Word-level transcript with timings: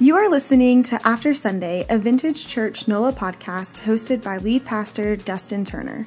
You 0.00 0.14
are 0.14 0.30
listening 0.30 0.84
to 0.84 1.00
After 1.04 1.34
Sunday, 1.34 1.84
a 1.90 1.98
Vintage 1.98 2.46
Church 2.46 2.86
NOLA 2.86 3.14
podcast 3.14 3.80
hosted 3.80 4.22
by 4.22 4.36
lead 4.38 4.64
pastor 4.64 5.16
Dustin 5.16 5.64
Turner. 5.64 6.06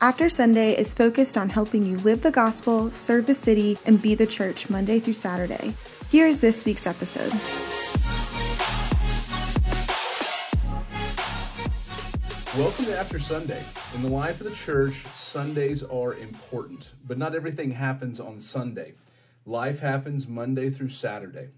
After 0.00 0.28
Sunday 0.28 0.76
is 0.76 0.92
focused 0.92 1.38
on 1.38 1.48
helping 1.48 1.86
you 1.86 1.98
live 1.98 2.22
the 2.22 2.32
gospel, 2.32 2.90
serve 2.90 3.26
the 3.26 3.34
city, 3.36 3.78
and 3.86 4.02
be 4.02 4.16
the 4.16 4.26
church 4.26 4.68
Monday 4.68 4.98
through 4.98 5.12
Saturday. 5.12 5.72
Here 6.10 6.26
is 6.26 6.40
this 6.40 6.64
week's 6.64 6.84
episode. 6.84 7.32
Welcome 12.58 12.86
to 12.86 12.98
After 12.98 13.20
Sunday. 13.20 13.62
In 13.94 14.02
the 14.02 14.10
life 14.10 14.40
of 14.40 14.50
the 14.50 14.56
church, 14.56 15.06
Sundays 15.14 15.84
are 15.84 16.14
important, 16.14 16.90
but 17.06 17.18
not 17.18 17.36
everything 17.36 17.70
happens 17.70 18.18
on 18.18 18.40
Sunday. 18.40 18.94
Life 19.46 19.78
happens 19.78 20.26
Monday 20.26 20.70
through 20.70 20.88
Saturday. 20.88 21.50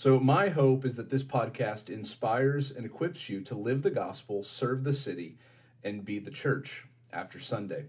So, 0.00 0.18
my 0.18 0.48
hope 0.48 0.86
is 0.86 0.96
that 0.96 1.10
this 1.10 1.22
podcast 1.22 1.90
inspires 1.90 2.70
and 2.70 2.86
equips 2.86 3.28
you 3.28 3.42
to 3.42 3.54
live 3.54 3.82
the 3.82 3.90
gospel, 3.90 4.42
serve 4.42 4.82
the 4.82 4.94
city, 4.94 5.36
and 5.84 6.06
be 6.06 6.18
the 6.18 6.30
church 6.30 6.86
after 7.12 7.38
Sunday. 7.38 7.84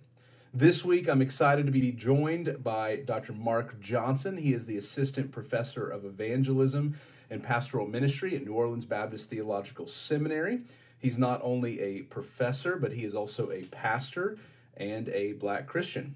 This 0.54 0.84
week, 0.84 1.08
I'm 1.08 1.22
excited 1.22 1.68
to 1.68 1.72
be 1.72 1.94
joined 1.94 2.62
by 2.62 2.98
Dr. 2.98 3.32
Mark 3.32 3.80
Johnson. 3.80 4.36
He 4.36 4.52
is 4.52 4.66
the 4.66 4.76
Assistant 4.76 5.32
Professor 5.32 5.88
of 5.88 6.04
Evangelism 6.04 7.00
and 7.30 7.42
Pastoral 7.42 7.88
Ministry 7.88 8.36
at 8.36 8.44
New 8.44 8.56
Orleans 8.56 8.84
Baptist 8.84 9.30
Theological 9.30 9.88
Seminary. 9.88 10.64
He's 11.00 11.18
not 11.18 11.40
only 11.42 11.80
a 11.80 12.02
professor, 12.02 12.76
but 12.76 12.92
he 12.92 13.06
is 13.06 13.16
also 13.16 13.52
a 13.52 13.64
pastor 13.68 14.38
and 14.76 15.08
a 15.08 15.32
black 15.32 15.66
Christian. 15.66 16.16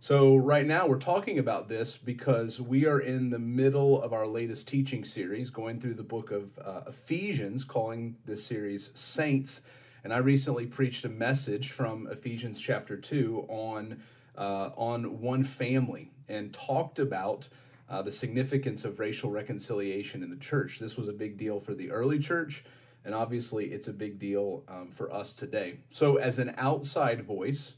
So, 0.00 0.36
right 0.36 0.64
now, 0.64 0.86
we're 0.86 1.00
talking 1.00 1.40
about 1.40 1.68
this 1.68 1.96
because 1.96 2.60
we 2.60 2.86
are 2.86 3.00
in 3.00 3.30
the 3.30 3.38
middle 3.38 4.00
of 4.00 4.12
our 4.12 4.28
latest 4.28 4.68
teaching 4.68 5.04
series, 5.04 5.50
going 5.50 5.80
through 5.80 5.94
the 5.94 6.04
book 6.04 6.30
of 6.30 6.56
uh, 6.60 6.82
Ephesians, 6.86 7.64
calling 7.64 8.14
this 8.24 8.42
series 8.44 8.92
Saints. 8.94 9.62
And 10.04 10.14
I 10.14 10.18
recently 10.18 10.66
preached 10.66 11.04
a 11.04 11.08
message 11.08 11.72
from 11.72 12.06
Ephesians 12.12 12.60
chapter 12.60 12.96
2 12.96 13.46
on, 13.48 14.00
uh, 14.36 14.70
on 14.76 15.20
one 15.20 15.42
family 15.42 16.12
and 16.28 16.52
talked 16.52 17.00
about 17.00 17.48
uh, 17.90 18.00
the 18.00 18.12
significance 18.12 18.84
of 18.84 19.00
racial 19.00 19.30
reconciliation 19.30 20.22
in 20.22 20.30
the 20.30 20.36
church. 20.36 20.78
This 20.78 20.96
was 20.96 21.08
a 21.08 21.12
big 21.12 21.36
deal 21.36 21.58
for 21.58 21.74
the 21.74 21.90
early 21.90 22.20
church, 22.20 22.64
and 23.04 23.16
obviously, 23.16 23.72
it's 23.72 23.88
a 23.88 23.92
big 23.92 24.20
deal 24.20 24.62
um, 24.68 24.92
for 24.92 25.12
us 25.12 25.32
today. 25.32 25.80
So, 25.90 26.18
as 26.18 26.38
an 26.38 26.54
outside 26.56 27.24
voice, 27.24 27.74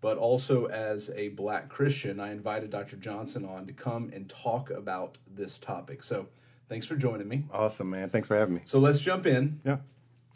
but 0.00 0.18
also 0.18 0.66
as 0.66 1.10
a 1.14 1.28
black 1.30 1.68
Christian, 1.68 2.20
I 2.20 2.30
invited 2.32 2.70
Dr. 2.70 2.96
Johnson 2.96 3.44
on 3.44 3.66
to 3.66 3.72
come 3.72 4.10
and 4.14 4.28
talk 4.28 4.70
about 4.70 5.18
this 5.34 5.58
topic. 5.58 6.02
So 6.02 6.26
thanks 6.68 6.86
for 6.86 6.96
joining 6.96 7.28
me. 7.28 7.44
Awesome, 7.52 7.90
man. 7.90 8.10
Thanks 8.10 8.28
for 8.28 8.36
having 8.36 8.54
me. 8.54 8.60
So 8.64 8.78
let's 8.78 9.00
jump 9.00 9.26
in. 9.26 9.60
Yeah. 9.64 9.78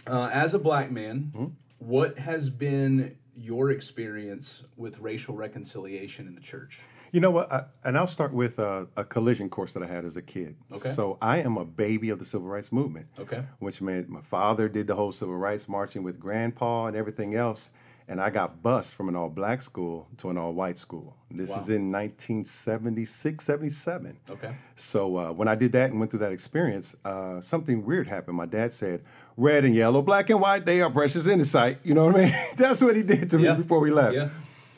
Uh, 0.07 0.29
as 0.33 0.55
a 0.55 0.59
black 0.59 0.91
man, 0.91 1.31
mm-hmm. 1.35 1.47
what 1.79 2.19
has 2.19 2.51
been 2.51 3.17
your 3.37 3.71
experience 3.71 4.65
with 4.77 4.99
racial 4.99 5.37
reconciliation 5.37 6.27
in 6.27 6.35
the 6.35 6.41
church? 6.41 6.81
You 7.13 7.21
know 7.21 7.31
what? 7.31 7.53
I, 7.53 7.65
and 7.85 7.97
I'll 7.97 8.09
start 8.09 8.33
with 8.33 8.59
a, 8.59 8.89
a, 8.97 9.05
collision 9.05 9.51
course 9.51 9.75
that 9.75 9.83
I 9.83 9.87
had 9.87 10.07
as 10.07 10.17
a 10.17 10.23
kid. 10.23 10.57
Okay. 10.73 10.89
So 10.89 11.19
I 11.21 11.39
am 11.39 11.59
a 11.59 11.65
baby 11.65 12.09
of 12.09 12.19
the 12.19 12.25
civil 12.25 12.49
rights 12.49 12.73
movement. 12.73 13.07
Okay. 13.19 13.45
Which 13.59 13.83
meant 13.83 14.09
my 14.09 14.23
father 14.23 14.67
did 14.67 14.87
the 14.87 14.95
whole 14.95 15.13
civil 15.13 15.37
rights 15.37 15.69
marching 15.69 16.03
with 16.03 16.19
grandpa 16.19 16.87
and 16.87 16.97
everything 16.97 17.35
else 17.35 17.71
and 18.09 18.21
I 18.21 18.31
got 18.31 18.63
bused 18.63 18.95
from 18.95 19.09
an 19.09 19.17
all 19.17 19.29
black 19.29 19.63
school 19.63 20.09
to 20.19 20.31
an 20.31 20.39
all 20.39 20.53
white 20.53 20.77
school. 20.77 21.17
This 21.31 21.51
wow. 21.51 21.61
is 21.61 21.69
in 21.69 21.91
1976, 21.91 23.45
77. 23.45 24.19
Okay. 24.31 24.55
So 24.77 25.17
uh, 25.17 25.33
when 25.33 25.49
I 25.49 25.55
did 25.55 25.73
that 25.73 25.91
and 25.91 25.99
went 25.99 26.11
through 26.11 26.21
that 26.21 26.33
experience, 26.33 26.95
uh, 27.05 27.41
something 27.41 27.85
weird 27.85 28.07
happened. 28.07 28.37
My 28.37 28.47
dad 28.47 28.73
said, 28.73 29.03
Red 29.37 29.65
and 29.65 29.75
yellow, 29.75 30.03
black 30.03 30.31
and 30.31 30.41
white, 30.41 30.65
they 30.65 30.81
are 30.83 30.91
precious 30.91 31.27
in 31.27 31.39
the 31.39 31.45
sight. 31.45 31.79
You 31.85 31.95
know 31.95 32.07
what 32.07 32.17
I 32.17 32.25
mean? 32.27 32.35
That's 32.57 32.83
what 32.83 32.97
he 32.97 33.03
did 33.03 33.31
to 33.31 33.39
yeah. 33.39 33.53
me 33.53 33.63
before 33.63 33.81
we 33.81 33.91
left. 33.91 34.15
Yeah. 34.15 34.29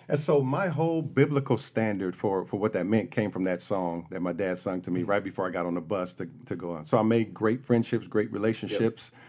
And 0.06 0.19
so 0.19 0.42
my 0.42 0.69
whole 0.69 1.00
biblical 1.00 1.56
standard 1.56 2.15
for, 2.15 2.44
for 2.44 2.59
what 2.59 2.75
that 2.75 2.84
meant 2.84 3.10
came 3.10 3.31
from 3.31 3.44
that 3.44 3.62
song 3.62 4.06
that 4.10 4.20
my 4.20 4.34
dad 4.34 4.59
sung 4.59 4.82
to 4.82 4.91
me 4.91 5.00
mm-hmm. 5.00 5.10
right 5.10 5.25
before 5.25 5.47
I 5.47 5.50
got 5.50 5.65
on 5.65 5.75
the 5.75 5.81
bus 5.81 6.12
to, 6.15 6.28
to 6.44 6.56
go 6.56 6.72
on. 6.72 6.84
So 6.84 6.99
I 6.99 7.03
made 7.03 7.32
great 7.32 7.65
friendships, 7.65 8.06
great 8.06 8.31
relationships. 8.31 9.10
Yep 9.12 9.20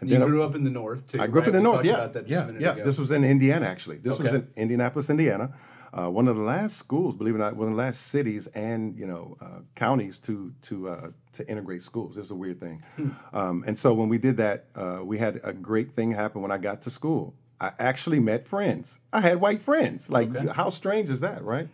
and 0.00 0.10
you 0.10 0.18
grew 0.18 0.42
up 0.42 0.54
in 0.54 0.64
the 0.64 0.70
north 0.70 1.10
too. 1.12 1.20
I 1.20 1.26
grew 1.26 1.40
right? 1.40 1.48
up 1.48 1.54
in 1.54 1.62
the 1.62 1.70
north. 1.70 1.84
Yeah, 1.84 2.08
yeah, 2.26 2.50
yeah. 2.58 2.72
Ago. 2.72 2.84
This 2.84 2.98
was 2.98 3.10
in 3.10 3.24
Indiana 3.24 3.66
actually. 3.66 3.98
This 3.98 4.14
okay. 4.14 4.24
was 4.24 4.32
in 4.34 4.48
Indianapolis, 4.56 5.10
Indiana. 5.10 5.52
Uh, 5.92 6.10
one 6.10 6.28
of 6.28 6.36
the 6.36 6.42
last 6.42 6.76
schools, 6.76 7.16
believe 7.16 7.34
it 7.34 7.38
or 7.38 7.40
not, 7.40 7.56
one 7.56 7.68
of 7.68 7.74
the 7.74 7.78
last 7.78 8.08
cities 8.08 8.46
and 8.48 8.96
you 8.98 9.06
know 9.06 9.36
uh, 9.40 9.60
counties 9.74 10.18
to 10.18 10.52
to 10.62 10.88
uh, 10.88 11.10
to 11.32 11.48
integrate 11.48 11.82
schools. 11.82 12.16
It's 12.16 12.30
a 12.30 12.34
weird 12.34 12.60
thing. 12.60 12.82
Hmm. 12.96 13.10
Um, 13.32 13.64
and 13.66 13.78
so 13.78 13.94
when 13.94 14.08
we 14.08 14.18
did 14.18 14.36
that, 14.36 14.66
uh, 14.74 15.00
we 15.02 15.16
had 15.16 15.40
a 15.42 15.52
great 15.52 15.92
thing 15.92 16.10
happen 16.12 16.42
when 16.42 16.50
I 16.50 16.58
got 16.58 16.82
to 16.82 16.90
school. 16.90 17.34
I 17.60 17.72
actually 17.78 18.20
met 18.20 18.46
friends. 18.46 19.00
I 19.12 19.20
had 19.20 19.40
white 19.40 19.62
friends. 19.62 20.10
Like 20.10 20.34
okay. 20.34 20.52
how 20.52 20.68
strange 20.70 21.08
is 21.08 21.20
that, 21.20 21.42
right? 21.42 21.68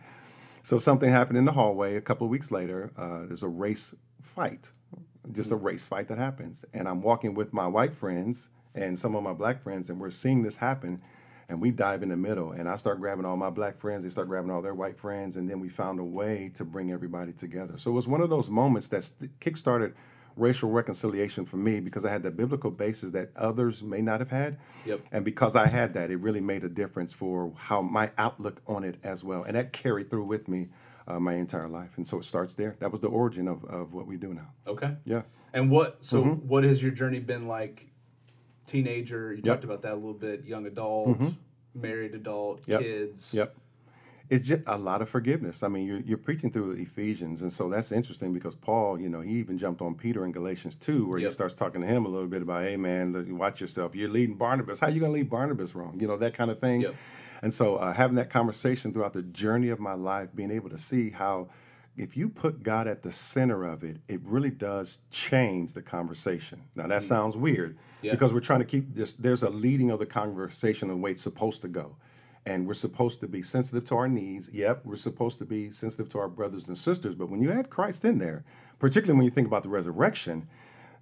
So 0.61 0.79
something 0.79 1.09
happened 1.09 1.37
in 1.37 1.45
the 1.45 1.51
hallway. 1.51 1.97
A 1.97 2.01
couple 2.01 2.25
of 2.25 2.31
weeks 2.31 2.49
later, 2.49 2.91
uh, 2.97 3.25
there's 3.25 3.43
a 3.43 3.49
race 3.49 3.93
fight, 4.21 4.71
just 5.31 5.51
a 5.51 5.55
mm. 5.55 5.63
race 5.63 5.85
fight 5.85 6.07
that 6.09 6.17
happens, 6.17 6.65
and 6.73 6.87
I'm 6.87 7.01
walking 7.01 7.33
with 7.33 7.53
my 7.53 7.67
white 7.67 7.95
friends 7.95 8.49
and 8.75 8.97
some 8.97 9.15
of 9.15 9.23
my 9.23 9.33
black 9.33 9.63
friends, 9.63 9.89
and 9.89 9.99
we're 9.99 10.11
seeing 10.11 10.43
this 10.43 10.55
happen. 10.55 11.01
And 11.49 11.61
we 11.61 11.71
dive 11.71 12.03
in 12.03 12.09
the 12.09 12.15
middle, 12.15 12.53
and 12.53 12.69
I 12.69 12.77
start 12.77 13.01
grabbing 13.01 13.25
all 13.25 13.35
my 13.35 13.49
black 13.49 13.77
friends. 13.77 14.03
They 14.03 14.09
start 14.09 14.29
grabbing 14.29 14.49
all 14.49 14.61
their 14.61 14.73
white 14.73 14.97
friends, 14.97 15.35
and 15.35 15.47
then 15.47 15.59
we 15.59 15.67
found 15.67 15.99
a 15.99 16.03
way 16.03 16.49
to 16.55 16.63
bring 16.63 16.91
everybody 16.91 17.33
together. 17.33 17.77
So 17.77 17.91
it 17.91 17.93
was 17.93 18.07
one 18.07 18.21
of 18.21 18.29
those 18.29 18.49
moments 18.49 18.87
that 18.87 19.11
kickstarted 19.41 19.93
racial 20.35 20.69
reconciliation 20.69 21.45
for 21.45 21.57
me 21.57 21.79
because 21.79 22.05
I 22.05 22.09
had 22.09 22.23
the 22.23 22.31
biblical 22.31 22.71
basis 22.71 23.11
that 23.11 23.29
others 23.35 23.83
may 23.83 24.01
not 24.01 24.19
have 24.19 24.29
had. 24.29 24.57
Yep. 24.85 25.01
And 25.11 25.25
because 25.25 25.55
I 25.55 25.67
had 25.67 25.93
that, 25.93 26.11
it 26.11 26.17
really 26.17 26.41
made 26.41 26.63
a 26.63 26.69
difference 26.69 27.13
for 27.13 27.51
how 27.55 27.81
my 27.81 28.11
outlook 28.17 28.61
on 28.67 28.83
it 28.83 28.97
as 29.03 29.23
well. 29.23 29.43
And 29.43 29.55
that 29.55 29.73
carried 29.73 30.09
through 30.09 30.25
with 30.25 30.47
me 30.47 30.69
uh, 31.07 31.19
my 31.19 31.33
entire 31.33 31.67
life. 31.67 31.97
And 31.97 32.07
so 32.07 32.17
it 32.19 32.25
starts 32.25 32.53
there. 32.53 32.75
That 32.79 32.91
was 32.91 33.01
the 33.01 33.07
origin 33.07 33.47
of, 33.47 33.63
of 33.65 33.93
what 33.93 34.07
we 34.07 34.17
do 34.17 34.33
now. 34.33 34.47
Okay. 34.67 34.95
Yeah. 35.05 35.23
And 35.53 35.69
what, 35.69 36.03
so 36.03 36.23
mm-hmm. 36.23 36.47
what 36.47 36.63
has 36.63 36.81
your 36.81 36.91
journey 36.91 37.19
been 37.19 37.47
like 37.47 37.93
teenager. 38.65 39.33
You 39.33 39.41
yep. 39.43 39.55
talked 39.55 39.63
about 39.63 39.81
that 39.83 39.93
a 39.93 39.95
little 39.95 40.13
bit. 40.13 40.45
Young 40.45 40.65
adult, 40.65 41.09
mm-hmm. 41.09 41.29
married 41.75 42.15
adult, 42.15 42.61
yep. 42.65 42.81
kids. 42.81 43.33
Yep. 43.33 43.55
It's 44.29 44.47
just 44.47 44.61
a 44.67 44.77
lot 44.77 45.01
of 45.01 45.09
forgiveness. 45.09 45.63
I 45.63 45.67
mean, 45.67 45.85
you're, 45.85 45.99
you're 45.99 46.17
preaching 46.17 46.49
through 46.49 46.71
Ephesians, 46.71 47.41
and 47.41 47.51
so 47.51 47.69
that's 47.69 47.91
interesting 47.91 48.33
because 48.33 48.55
Paul, 48.55 48.99
you 48.99 49.09
know, 49.09 49.19
he 49.19 49.33
even 49.33 49.57
jumped 49.57 49.81
on 49.81 49.95
Peter 49.95 50.25
in 50.25 50.31
Galatians 50.31 50.75
2, 50.77 51.07
where 51.07 51.19
yep. 51.19 51.29
he 51.29 51.33
starts 51.33 51.53
talking 51.53 51.81
to 51.81 51.87
him 51.87 52.05
a 52.05 52.09
little 52.09 52.27
bit 52.27 52.41
about, 52.41 52.63
hey, 52.63 52.77
man, 52.77 53.37
watch 53.37 53.59
yourself. 53.59 53.95
You're 53.95 54.09
leading 54.09 54.35
Barnabas. 54.35 54.79
How 54.79 54.87
are 54.87 54.91
you 54.91 55.01
going 55.01 55.11
to 55.11 55.17
lead 55.17 55.29
Barnabas 55.29 55.75
wrong? 55.75 55.99
You 55.99 56.07
know, 56.07 56.17
that 56.17 56.33
kind 56.33 56.49
of 56.49 56.59
thing. 56.59 56.85
And 57.43 57.53
so 57.53 57.75
uh, 57.75 57.93
having 57.93 58.15
that 58.15 58.31
conversation 58.31 58.91
throughout 58.91 59.13
the 59.13 59.21
journey 59.21 59.69
of 59.69 59.79
my 59.79 59.93
life, 59.93 60.29
being 60.33 60.49
able 60.49 60.71
to 60.71 60.77
see 60.79 61.11
how– 61.11 61.49
if 61.97 62.17
you 62.17 62.27
put 62.27 62.63
God 62.63 62.87
at 62.87 63.03
the 63.03 63.11
center 63.11 63.65
of 63.65 63.83
it, 63.83 63.97
it 64.07 64.19
really 64.23 64.49
does 64.49 64.99
change 65.11 65.73
the 65.73 65.81
conversation. 65.81 66.61
Now 66.75 66.87
that 66.87 67.01
mm 67.01 67.07
sounds 67.07 67.37
weird 67.37 67.77
yeah. 68.01 68.11
because 68.11 68.33
we're 68.33 68.39
trying 68.39 68.59
to 68.59 68.65
keep 68.65 68.95
this. 68.95 69.13
There's 69.13 69.43
a 69.43 69.49
leading 69.49 69.91
of 69.91 69.99
the 69.99 70.05
conversation 70.05 70.87
the 70.87 70.95
way 70.95 71.11
it's 71.11 71.21
supposed 71.21 71.61
to 71.61 71.67
go, 71.67 71.95
and 72.45 72.65
we're 72.65 72.73
supposed 72.73 73.19
to 73.19 73.27
be 73.27 73.43
sensitive 73.43 73.85
to 73.85 73.95
our 73.95 74.07
needs. 74.07 74.49
Yep, 74.51 74.85
we're 74.85 74.95
supposed 74.95 75.37
to 75.39 75.45
be 75.45 75.69
sensitive 75.69 76.09
to 76.09 76.19
our 76.19 76.27
brothers 76.27 76.67
and 76.67 76.77
sisters. 76.77 77.13
But 77.13 77.29
when 77.29 77.41
you 77.41 77.51
add 77.51 77.69
Christ 77.69 78.05
in 78.05 78.17
there, 78.17 78.43
particularly 78.79 79.17
when 79.17 79.25
you 79.25 79.31
think 79.31 79.47
about 79.47 79.63
the 79.63 79.69
resurrection, 79.69 80.47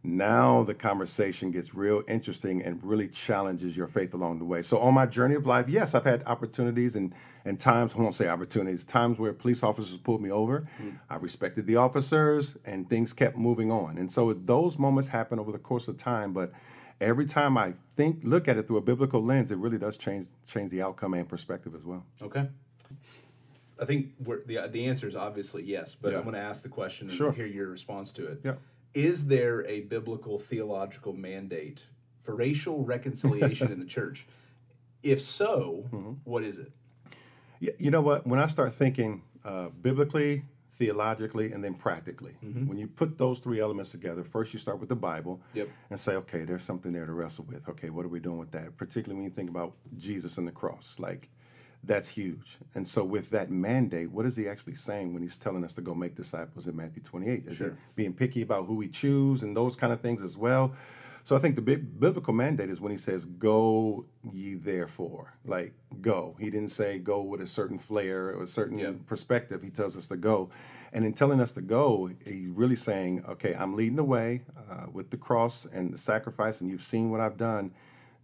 now 0.04 0.64
the 0.64 0.74
conversation 0.74 1.52
gets 1.52 1.76
real 1.76 2.02
interesting 2.08 2.64
and 2.64 2.84
really 2.84 3.08
challenges 3.08 3.78
your 3.78 3.88
faith 3.88 4.16
along 4.16 4.40
the 4.40 4.46
way. 4.46 4.64
So 4.64 4.80
on 4.80 4.96
my 4.96 5.06
journey 5.06 5.36
of 5.36 5.46
life, 5.46 5.70
yes, 5.70 5.94
I've 5.94 6.06
had 6.06 6.24
opportunities 6.26 6.96
and 6.96 7.14
and 7.46 7.60
times 7.60 7.94
I 7.96 8.02
won't 8.02 8.16
say 8.16 8.28
opportunities, 8.28 8.84
times 8.84 9.20
where 9.20 9.34
police 9.34 9.64
officers 9.64 9.98
pulled 9.98 10.22
me 10.22 10.32
over. 10.32 10.66
Mm. 10.82 10.98
I 11.10 11.16
respected 11.18 11.68
the 11.68 11.76
officers 11.76 12.58
and 12.66 12.90
things 12.90 13.14
kept 13.14 13.38
moving 13.38 13.72
on. 13.72 13.98
And 13.98 14.12
so 14.12 14.34
those 14.34 14.78
moments 14.78 15.08
happen 15.08 15.40
over 15.40 15.52
the 15.52 15.60
course 15.60 15.88
of 15.88 15.98
time, 15.98 16.34
but 16.34 16.52
every 17.00 17.26
time 17.26 17.58
I 17.58 17.74
think 17.96 18.22
look 18.24 18.48
at 18.48 18.58
it 18.58 18.68
through 18.68 18.78
a 18.78 18.82
biblical 18.82 19.24
lens, 19.24 19.52
it 19.52 19.58
really 19.58 19.78
does 19.78 19.98
change 19.98 20.28
change 20.48 20.72
the 20.72 20.82
outcome 20.82 21.14
and 21.14 21.30
perspective 21.30 21.76
as 21.76 21.84
well. 21.84 22.04
Okay. 22.24 22.50
I 23.80 23.86
think 23.86 24.14
the 24.26 24.68
the 24.72 24.86
answer 24.88 25.08
is 25.08 25.16
obviously 25.16 25.62
yes, 25.62 25.96
but 26.00 26.12
yeah. 26.12 26.18
I'm 26.18 26.24
going 26.24 26.36
to 26.36 26.42
ask 26.42 26.64
the 26.64 26.70
question 26.70 27.08
and 27.08 27.16
sure. 27.16 27.32
hear 27.32 27.46
your 27.46 27.68
response 27.68 28.12
to 28.14 28.26
it. 28.26 28.42
Yeah 28.44 28.54
is 28.94 29.26
there 29.28 29.66
a 29.66 29.82
biblical 29.82 30.38
theological 30.38 31.14
mandate 31.14 31.86
for 32.22 32.36
racial 32.36 32.84
reconciliation 32.84 33.72
in 33.72 33.80
the 33.80 33.86
church? 33.98 34.28
If 35.04 35.22
so, 35.22 35.86
mm-hmm. 35.92 36.14
what 36.24 36.44
is 36.44 36.60
it? 36.60 36.72
You 37.80 37.92
know 37.92 38.02
what? 38.02 38.26
When 38.26 38.40
I 38.40 38.48
start 38.48 38.74
thinking 38.74 39.22
uh, 39.46 39.70
biblically, 39.82 40.44
theologically, 40.74 41.52
and 41.52 41.64
then 41.64 41.76
practically, 41.76 42.36
mm-hmm. 42.44 42.66
when 42.66 42.78
you 42.78 42.88
put 42.88 43.18
those 43.18 43.40
three 43.40 43.60
elements 43.60 43.92
together, 43.92 44.24
first 44.24 44.52
you 44.54 44.60
start 44.60 44.80
with 44.80 44.90
the 44.90 44.96
Bible 44.96 45.42
yep. 45.54 45.70
and 45.90 46.00
say, 46.00 46.14
okay, 46.14 46.44
there's 46.44 46.64
something 46.64 46.92
there 46.92 47.06
to 47.06 47.14
wrestle 47.14 47.46
with. 47.48 47.68
Okay, 47.70 47.90
what 47.90 48.06
are 48.06 48.10
we 48.10 48.20
doing 48.20 48.38
with 48.38 48.52
that? 48.52 48.76
Particularly 48.78 49.16
when 49.16 49.24
you 49.24 49.30
think 49.30 49.50
about 49.50 49.74
Jesus 49.98 50.38
and 50.38 50.48
the 50.48 50.52
cross. 50.52 50.96
Like, 50.98 51.30
that's 51.84 52.08
huge. 52.08 52.58
And 52.76 52.88
so, 52.88 53.04
with 53.04 53.30
that 53.32 53.50
mandate, 53.50 54.12
what 54.12 54.26
is 54.26 54.36
he 54.36 54.48
actually 54.48 54.76
saying 54.76 55.14
when 55.14 55.22
he's 55.24 55.38
telling 55.38 55.64
us 55.64 55.74
to 55.76 55.82
go 55.82 55.94
make 55.96 56.16
disciples 56.16 56.68
in 56.68 56.76
Matthew 56.76 57.02
28? 57.04 57.48
Is 57.48 57.58
Sure. 57.58 57.68
it 57.70 57.74
being 57.96 58.14
picky 58.14 58.42
about 58.44 58.66
who 58.68 58.76
we 58.76 58.88
choose 58.88 59.44
and 59.44 59.56
those 59.58 59.76
kind 59.76 59.92
of 59.92 60.00
things 60.02 60.22
as 60.22 60.38
well? 60.38 60.74
So, 61.24 61.36
I 61.36 61.40
think 61.40 61.56
the 61.56 61.62
biblical 61.62 62.34
mandate 62.34 62.70
is 62.70 62.80
when 62.82 62.92
he 62.92 62.98
says, 62.98 63.26
Go 63.26 64.06
ye 64.32 64.56
therefore. 64.56 65.34
Like, 65.46 65.74
go. 66.02 66.36
He 66.40 66.50
didn't 66.50 66.70
say 66.72 66.98
go 67.00 67.22
with 67.22 67.42
a 67.42 67.48
certain 67.48 67.78
flair 67.80 68.30
or 68.30 68.44
a 68.44 68.48
certain 68.48 68.78
Yeah. 68.80 68.92
perspective. 69.08 69.62
He 69.62 69.70
tells 69.70 69.96
us 69.96 70.08
to 70.08 70.18
go. 70.18 70.50
And 70.94 71.06
in 71.06 71.14
telling 71.14 71.40
us 71.40 71.52
to 71.54 71.62
go, 71.62 72.10
he's 72.26 72.50
really 72.50 72.76
saying, 72.76 73.24
Okay, 73.30 73.54
I'm 73.56 73.76
leading 73.76 73.96
the 73.98 74.04
way 74.04 74.42
uh, 74.70 74.88
with 74.92 75.10
the 75.10 75.18
cross 75.18 75.66
and 75.72 75.94
the 75.94 75.98
sacrifice, 75.98 76.62
and 76.62 76.70
you've 76.70 76.84
seen 76.84 77.12
what 77.12 77.22
I've 77.22 77.38
done 77.38 77.72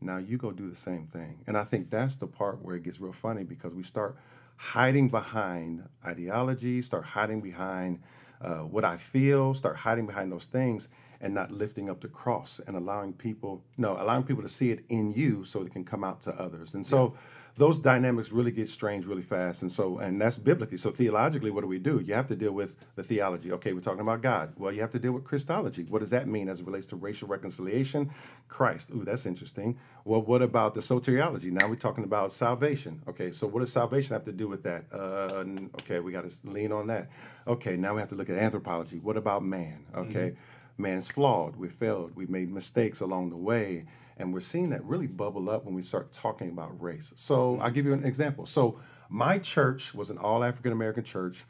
now 0.01 0.17
you 0.17 0.37
go 0.37 0.51
do 0.51 0.69
the 0.69 0.75
same 0.75 1.05
thing. 1.07 1.39
And 1.47 1.57
I 1.57 1.63
think 1.63 1.89
that's 1.89 2.15
the 2.15 2.27
part 2.27 2.61
where 2.61 2.75
it 2.75 2.83
gets 2.83 2.99
real 2.99 3.13
funny 3.13 3.43
because 3.43 3.73
we 3.73 3.83
start 3.83 4.17
hiding 4.55 5.09
behind 5.09 5.83
ideology, 6.05 6.81
start 6.81 7.03
hiding 7.03 7.41
behind 7.41 7.99
uh, 8.41 8.57
what 8.59 8.83
I 8.83 8.97
feel, 8.97 9.53
start 9.53 9.75
hiding 9.75 10.05
behind 10.05 10.31
those 10.31 10.45
things, 10.45 10.87
and 11.21 11.33
not 11.33 11.51
lifting 11.51 11.89
up 11.89 12.01
the 12.01 12.07
cross 12.07 12.61
and 12.67 12.75
allowing 12.75 13.13
people, 13.13 13.63
no, 13.77 13.93
allowing 13.93 14.23
people 14.23 14.43
to 14.43 14.49
see 14.49 14.71
it 14.71 14.85
in 14.89 15.11
you 15.13 15.45
so 15.45 15.61
it 15.61 15.71
can 15.71 15.83
come 15.83 16.03
out 16.03 16.21
to 16.21 16.31
others. 16.39 16.75
And 16.75 16.85
so 16.85 17.15
those 17.57 17.79
dynamics 17.79 18.31
really 18.31 18.51
get 18.51 18.69
strange 18.69 19.05
really 19.05 19.23
fast. 19.23 19.63
And 19.63 19.71
so, 19.71 19.97
and 19.97 20.21
that's 20.21 20.37
biblically. 20.37 20.77
So 20.77 20.91
theologically, 20.91 21.49
what 21.49 21.61
do 21.61 21.67
we 21.67 21.79
do? 21.79 21.99
You 21.99 22.13
have 22.13 22.27
to 22.27 22.35
deal 22.35 22.51
with 22.51 22.75
the 22.95 23.03
theology. 23.03 23.51
Okay, 23.53 23.73
we're 23.73 23.81
talking 23.81 24.01
about 24.01 24.21
God. 24.21 24.53
Well, 24.57 24.71
you 24.71 24.81
have 24.81 24.91
to 24.91 24.99
deal 24.99 25.11
with 25.11 25.23
Christology. 25.23 25.83
What 25.83 25.99
does 25.99 26.11
that 26.11 26.27
mean 26.27 26.49
as 26.49 26.59
it 26.59 26.67
relates 26.67 26.87
to 26.87 26.95
racial 26.95 27.27
reconciliation? 27.27 28.11
Christ. 28.47 28.91
Ooh, 28.91 29.03
that's 29.03 29.25
interesting. 29.25 29.77
Well, 30.05 30.21
what 30.21 30.43
about 30.43 30.75
the 30.75 30.81
soteriology? 30.81 31.51
Now 31.51 31.67
we're 31.67 31.75
talking 31.75 32.03
about 32.03 32.31
salvation. 32.31 33.01
Okay, 33.07 33.31
so 33.31 33.47
what 33.47 33.61
does 33.61 33.71
salvation 33.71 34.13
have 34.13 34.25
to 34.25 34.31
do 34.31 34.47
with 34.47 34.61
that? 34.63 34.85
Uh, 34.93 35.43
okay, 35.81 35.99
we 35.99 36.11
got 36.11 36.29
to 36.29 36.47
lean 36.47 36.71
on 36.71 36.87
that. 36.87 37.09
Okay, 37.47 37.75
now 37.75 37.95
we 37.95 37.99
have 37.99 38.09
to 38.09 38.15
look 38.15 38.29
at 38.29 38.37
anthropology. 38.37 38.99
What 38.99 39.17
about 39.17 39.43
man? 39.43 39.83
Okay, 39.95 40.35
man 40.77 40.99
is 40.99 41.07
flawed. 41.07 41.55
We 41.55 41.69
failed. 41.69 42.15
We 42.15 42.27
made 42.27 42.51
mistakes 42.51 43.01
along 43.01 43.31
the 43.31 43.37
way. 43.37 43.85
And 44.19 44.33
we're 44.33 44.41
seeing 44.41 44.69
that 44.71 44.83
really 44.83 45.07
bubble 45.07 45.49
up 45.49 45.65
when 45.65 45.75
we 45.75 45.81
start 45.81 46.11
talking 46.11 46.49
about 46.49 46.81
race. 46.81 47.13
So 47.15 47.59
I'll 47.59 47.71
give 47.71 47.85
you 47.85 47.93
an 47.93 48.03
example. 48.03 48.45
So 48.45 48.79
my 49.09 49.37
church 49.37 49.93
was 49.93 50.09
an 50.09 50.17
all 50.17 50.43
African 50.43 50.71
American 50.71 51.03
church. 51.03 51.43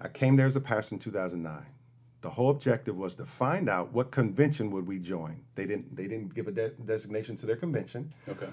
I 0.00 0.08
came 0.08 0.36
there 0.36 0.46
as 0.46 0.56
a 0.56 0.60
pastor 0.60 0.94
in 0.94 0.98
2009. 0.98 1.64
The 2.20 2.30
whole 2.30 2.50
objective 2.50 2.96
was 2.96 3.14
to 3.16 3.24
find 3.24 3.68
out 3.68 3.92
what 3.92 4.10
convention 4.10 4.70
would 4.72 4.86
we 4.86 4.98
join. 4.98 5.40
They 5.54 5.66
didn't. 5.66 5.94
They 5.94 6.08
didn't 6.08 6.34
give 6.34 6.48
a 6.48 6.52
de- 6.52 6.70
designation 6.70 7.36
to 7.36 7.46
their 7.46 7.56
convention. 7.56 8.12
Okay. 8.28 8.48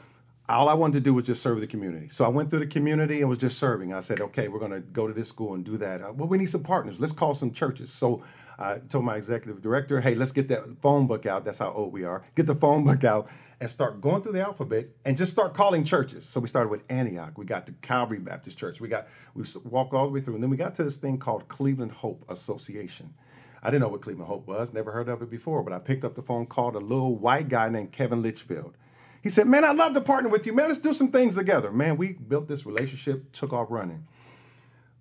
All 0.48 0.70
I 0.70 0.76
wanted 0.76 0.94
to 0.94 1.02
do 1.02 1.16
was 1.16 1.26
just 1.26 1.42
serve 1.42 1.60
the 1.60 1.66
community. 1.66 2.10
So 2.12 2.24
I 2.24 2.28
went 2.28 2.52
through 2.52 2.60
the 2.60 2.68
community 2.68 3.22
and 3.22 3.30
was 3.30 3.40
just 3.40 3.58
serving. 3.58 3.94
I 3.94 4.00
said, 4.00 4.22
okay, 4.22 4.48
we're 4.48 4.60
going 4.60 4.74
to 4.74 4.82
go 4.82 5.08
to 5.08 5.14
this 5.14 5.28
school 5.28 5.56
and 5.56 5.66
do 5.66 5.76
that. 5.78 6.04
Uh, 6.04 6.14
well, 6.14 6.28
we 6.28 6.38
need 6.38 6.52
some 6.52 6.62
partners. 6.62 7.00
Let's 7.00 7.14
call 7.14 7.34
some 7.34 7.52
churches. 7.52 7.92
So 7.92 8.22
I 8.58 8.78
told 8.78 9.04
my 9.04 9.18
executive 9.18 9.62
director, 9.62 10.00
hey, 10.00 10.16
let's 10.16 10.32
get 10.32 10.48
that 10.48 10.64
phone 10.82 11.08
book 11.08 11.26
out. 11.26 11.44
That's 11.44 11.60
how 11.60 11.72
old 11.72 11.92
we 11.92 12.06
are. 12.06 12.24
Get 12.36 12.46
the 12.46 12.56
phone 12.56 12.86
book 12.86 13.04
out 13.04 13.28
and 13.60 13.70
start 13.70 14.02
going 14.02 14.22
through 14.22 14.34
the 14.34 14.42
alphabet 14.42 14.88
and 15.04 15.18
just 15.18 15.32
start 15.32 15.54
calling 15.54 15.84
churches. 15.84 16.26
So 16.28 16.40
we 16.40 16.48
started 16.48 16.70
with 16.70 16.84
Antioch. 16.90 17.38
We 17.38 17.46
got 17.46 17.66
to 17.68 17.74
Calvary 17.82 18.20
Baptist 18.20 18.58
Church. 18.58 18.80
We 18.80 18.88
got 18.88 19.08
we 19.34 19.46
walked 19.64 19.94
all 19.94 20.06
the 20.06 20.12
way 20.12 20.22
through, 20.22 20.36
and 20.36 20.44
then 20.44 20.50
we 20.50 20.58
got 20.58 20.76
to 20.76 20.84
this 20.84 20.98
thing 20.98 21.18
called 21.18 21.48
Cleveland 21.48 21.92
Hope 21.92 22.24
Association. 22.30 23.14
I 23.62 23.72
didn't 23.72 23.82
know 23.82 23.90
what 23.90 24.02
Cleveland 24.02 24.28
Hope 24.28 24.48
was, 24.48 24.74
never 24.74 24.92
heard 24.92 25.10
of 25.10 25.22
it 25.24 25.30
before, 25.30 25.64
but 25.64 25.74
I 25.74 25.80
picked 25.80 26.06
up 26.06 26.14
the 26.14 26.22
phone, 26.22 26.46
called 26.46 26.76
a 26.76 26.80
little 26.80 27.16
white 27.16 27.50
guy 27.50 27.68
named 27.68 27.92
Kevin 27.92 28.22
Litchfield. 28.22 28.76
He 29.24 29.32
said, 29.32 29.48
Man, 29.48 29.66
I'd 29.66 29.76
love 29.76 29.96
to 29.96 30.02
partner 30.02 30.30
with 30.30 30.46
you. 30.46 30.54
Man, 30.54 30.68
let's 30.68 30.80
do 30.80 30.94
some 30.94 31.12
things 31.12 31.36
together. 31.36 31.72
Man, 31.72 31.98
we 31.98 32.14
built 32.14 32.48
this 32.48 32.66
relationship, 32.66 33.32
took 33.32 33.54
off 33.54 33.68
running. 33.72 34.06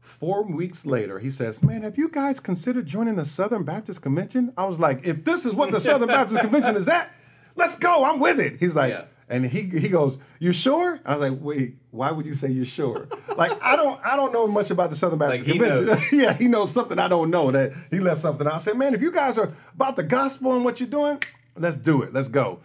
Four 0.05 0.43
weeks 0.45 0.85
later, 0.85 1.19
he 1.19 1.31
says, 1.31 1.63
Man, 1.63 1.83
have 1.83 1.97
you 1.97 2.09
guys 2.11 2.39
considered 2.39 2.85
joining 2.87 3.17
the 3.17 3.25
Southern 3.25 3.65
Baptist 3.65 4.03
Convention? 4.03 4.53
I 4.57 4.67
was 4.67 4.79
like, 4.79 5.05
If 5.07 5.25
this 5.25 5.47
is 5.47 5.55
what 5.55 5.71
the 5.73 5.81
Southern 5.81 6.09
Baptist 6.19 6.41
Convention 6.41 6.77
is 6.77 6.87
at, 6.89 7.11
let's 7.57 7.77
go. 7.79 8.05
I'm 8.05 8.21
with 8.21 8.39
it. 8.39 8.59
He's 8.61 8.77
like, 8.77 8.93
Yeah. 8.93 9.05
and 9.31 9.47
he 9.47 9.63
he 9.63 9.89
goes, 9.89 10.19
"You 10.39 10.53
sure?" 10.53 11.01
I 11.07 11.17
was 11.17 11.31
like, 11.31 11.39
"Wait, 11.41 11.77
why 11.91 12.11
would 12.11 12.27
you 12.27 12.35
say 12.35 12.49
you're 12.49 12.67
sure?" 12.67 13.09
like 13.37 13.53
I 13.65 13.77
don't 13.77 13.99
I 14.05 14.15
don't 14.17 14.33
know 14.35 14.47
much 14.47 14.71
about 14.71 14.91
the 14.91 14.97
Southern 14.97 15.19
Baptist 15.19 15.47
Like, 15.47 15.59
Convention. 15.59 15.99
yeah, 16.19 16.35
he 16.35 16.49
knows 16.49 16.71
something 16.71 16.99
I 16.99 17.09
don't 17.09 17.31
know. 17.31 17.51
That 17.51 17.73
he 17.91 17.99
left 18.01 18.21
something 18.21 18.47
out. 18.47 18.53
I 18.53 18.59
said, 18.59 18.77
"Man, 18.77 18.93
if 18.93 19.01
you 19.01 19.11
guys 19.11 19.39
are 19.39 19.51
about 19.75 19.97
the 19.97 20.03
gospel 20.03 20.55
and 20.55 20.65
what 20.67 20.79
you're 20.81 20.89
doing, 20.91 21.19
let's 21.57 21.79
do 21.79 22.03
it. 22.03 22.13
Let's 22.13 22.29
go." 22.29 22.61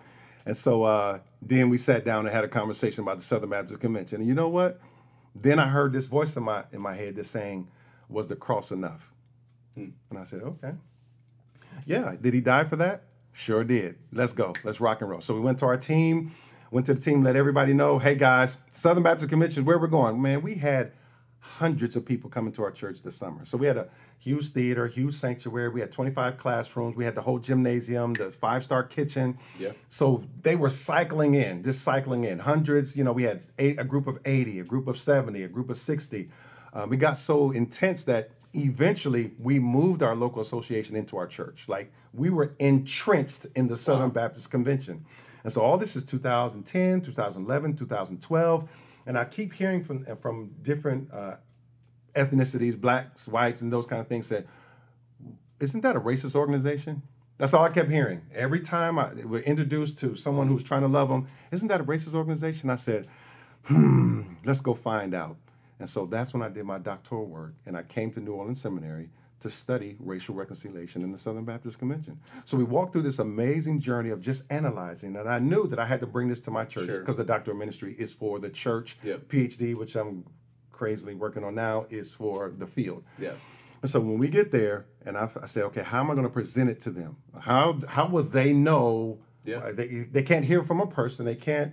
And 0.45 0.57
so 0.57 0.83
uh, 0.83 1.19
then 1.41 1.69
we 1.69 1.77
sat 1.77 2.03
down 2.03 2.25
and 2.25 2.35
had 2.35 2.43
a 2.43 2.49
conversation 2.49 3.03
about 3.03 3.19
the 3.19 3.23
Southern 3.23 3.49
Baptist 3.51 3.79
Convention. 3.79 4.19
And 4.19 4.27
you 4.27 4.33
know 4.35 4.49
what? 4.49 4.81
Then 5.35 5.59
I 5.59 5.67
heard 5.67 5.93
this 5.93 6.07
voice 6.07 6.35
in 6.35 6.43
my 6.43 6.63
in 6.71 6.81
my 6.81 6.95
head 6.95 7.15
that's 7.15 7.29
saying, 7.29 7.67
"Was 8.09 8.27
the 8.27 8.35
cross 8.35 8.71
enough?" 8.71 9.11
Hmm. 9.75 9.89
And 10.09 10.19
I 10.19 10.23
said, 10.23 10.41
"Okay." 10.41 10.73
Yeah, 11.85 12.15
did 12.19 12.33
he 12.33 12.41
die 12.41 12.65
for 12.65 12.75
that? 12.77 13.03
Sure 13.31 13.63
did. 13.63 13.95
Let's 14.11 14.33
go. 14.33 14.53
Let's 14.63 14.81
rock 14.81 15.01
and 15.01 15.09
roll. 15.09 15.21
So 15.21 15.33
we 15.33 15.39
went 15.39 15.59
to 15.59 15.65
our 15.65 15.77
team, 15.77 16.33
went 16.71 16.85
to 16.87 16.93
the 16.93 17.01
team, 17.01 17.23
let 17.23 17.35
everybody 17.35 17.73
know, 17.73 17.99
hey 17.99 18.15
guys, 18.15 18.57
Southern 18.71 19.03
Baptist 19.03 19.29
Convention, 19.29 19.65
where 19.65 19.79
we're 19.79 19.87
going. 19.87 20.21
Man, 20.21 20.41
we 20.41 20.55
had 20.55 20.91
hundreds 21.39 21.95
of 21.95 22.05
people 22.05 22.29
coming 22.29 22.51
to 22.53 22.63
our 22.63 22.71
church 22.71 23.01
this 23.01 23.15
summer. 23.15 23.45
So 23.45 23.57
we 23.57 23.65
had 23.65 23.77
a 23.77 23.87
huge 24.17 24.49
theater, 24.49 24.87
huge 24.87 25.15
sanctuary. 25.15 25.69
We 25.69 25.79
had 25.79 25.91
25 25.91 26.37
classrooms. 26.37 26.95
We 26.95 27.05
had 27.05 27.15
the 27.15 27.21
whole 27.21 27.39
gymnasium, 27.39 28.13
the 28.13 28.31
five-star 28.31 28.83
kitchen. 28.83 29.37
Yeah. 29.57 29.71
So 29.87 30.23
they 30.41 30.55
were 30.55 30.69
cycling 30.69 31.35
in, 31.35 31.63
just 31.63 31.81
cycling 31.83 32.25
in. 32.25 32.39
Hundreds, 32.39 32.95
you 32.95 33.03
know, 33.03 33.13
we 33.13 33.23
had 33.23 33.45
eight, 33.57 33.79
a 33.79 33.83
group 33.83 34.07
of 34.07 34.19
80, 34.25 34.59
a 34.59 34.63
group 34.63 34.87
of 34.87 34.99
70, 34.99 35.43
a 35.43 35.47
group 35.47 35.69
of 35.69 35.77
60. 35.77 36.29
Um, 36.73 36.93
it 36.93 36.97
got 36.97 37.17
so 37.17 37.51
intense 37.51 38.03
that 38.03 38.31
eventually 38.53 39.31
we 39.39 39.59
moved 39.59 40.03
our 40.03 40.15
local 40.15 40.41
association 40.41 40.95
into 40.95 41.17
our 41.17 41.27
church. 41.27 41.65
Like 41.67 41.91
we 42.13 42.29
were 42.29 42.55
entrenched 42.59 43.45
in 43.55 43.67
the 43.67 43.77
Southern 43.77 44.09
Baptist 44.09 44.49
Convention. 44.49 45.05
And 45.43 45.53
so 45.53 45.61
all 45.61 45.77
this 45.77 45.95
is 45.95 46.03
2010, 46.03 47.01
2011, 47.01 47.75
2012. 47.77 48.69
And 49.09 49.17
I 49.17 49.25
keep 49.25 49.53
hearing 49.53 49.83
from, 49.83 50.05
from 50.17 50.53
different 50.61 51.11
uh, 51.11 51.37
ethnicities, 52.13 52.79
blacks, 52.79 53.27
whites, 53.27 53.61
and 53.61 53.73
those 53.73 53.87
kind 53.87 53.99
of 53.99 54.07
things 54.07 54.27
said, 54.27 54.47
isn't 55.59 55.81
that 55.81 55.95
a 55.95 55.99
racist 55.99 56.35
organization? 56.35 57.01
That's 57.39 57.55
all 57.55 57.65
I 57.65 57.69
kept 57.69 57.89
hearing. 57.89 58.21
Every 58.35 58.59
time 58.59 58.99
I 58.99 59.11
we're 59.25 59.41
introduced 59.41 59.97
to 60.01 60.15
someone 60.15 60.47
who's 60.47 60.61
trying 60.61 60.81
to 60.81 60.87
love 60.87 61.09
them, 61.09 61.27
isn't 61.51 61.69
that 61.69 61.81
a 61.81 61.83
racist 61.83 62.13
organization? 62.13 62.69
I 62.69 62.75
said, 62.75 63.07
hmm, 63.63 64.33
let's 64.45 64.61
go 64.61 64.75
find 64.75 65.15
out. 65.15 65.37
And 65.79 65.89
so 65.89 66.05
that's 66.05 66.31
when 66.31 66.43
I 66.43 66.49
did 66.49 66.65
my 66.65 66.77
doctoral 66.77 67.25
work, 67.25 67.55
and 67.65 67.75
I 67.75 67.81
came 67.81 68.11
to 68.11 68.19
New 68.19 68.33
Orleans 68.33 68.61
Seminary 68.61 69.09
to 69.39 69.49
study 69.49 69.95
racial 69.99 70.35
reconciliation 70.35 71.01
in 71.03 71.11
the 71.11 71.17
Southern 71.17 71.45
Baptist 71.45 71.79
Convention. 71.79 72.19
So 72.45 72.57
we 72.57 72.63
walked 72.63 72.93
through 72.93 73.03
this 73.03 73.19
amazing 73.19 73.79
journey 73.79 74.09
of 74.09 74.21
just 74.21 74.43
analyzing, 74.49 75.15
and 75.15 75.29
I 75.29 75.39
knew 75.39 75.67
that 75.67 75.79
I 75.79 75.85
had 75.85 75.99
to 76.01 76.07
bring 76.07 76.27
this 76.27 76.39
to 76.41 76.51
my 76.51 76.65
church 76.65 76.87
Sure. 76.87 76.99
because 76.99 77.17
the 77.17 77.23
doctoral 77.23 77.57
ministry 77.57 77.95
is 77.97 78.11
for 78.11 78.39
the 78.39 78.49
church. 78.49 78.97
Yep. 79.03 79.27
PhD, 79.29 79.75
which 79.75 79.95
I'm 79.95 80.25
crazily 80.71 81.13
working 81.15 81.43
on 81.43 81.55
now, 81.55 81.85
is 81.89 82.13
for 82.13 82.53
the 82.57 82.67
field. 82.67 83.03
Yeah. 83.17 83.31
And 83.81 83.89
so 83.89 83.99
when 84.01 84.17
we 84.17 84.27
get 84.27 84.51
there, 84.51 84.85
and 85.05 85.17
I, 85.17 85.29
I 85.41 85.45
said, 85.47 85.63
okay, 85.65 85.83
how 85.83 86.01
am 86.01 86.11
I 86.11 86.13
going 86.13 86.25
to 86.27 86.33
present 86.33 86.69
it 86.69 86.81
to 86.81 86.89
them? 86.89 87.15
How 87.39 87.79
how 87.87 88.07
will 88.07 88.23
they 88.23 88.51
know? 88.51 89.19
Yeah. 89.45 89.57
Uh, 89.59 89.71
They, 89.71 89.87
they 89.87 90.21
can't 90.21 90.43
hear 90.43 90.63
from 90.63 90.81
a 90.81 90.87
person. 90.87 91.25
They 91.25 91.35
can't. 91.35 91.71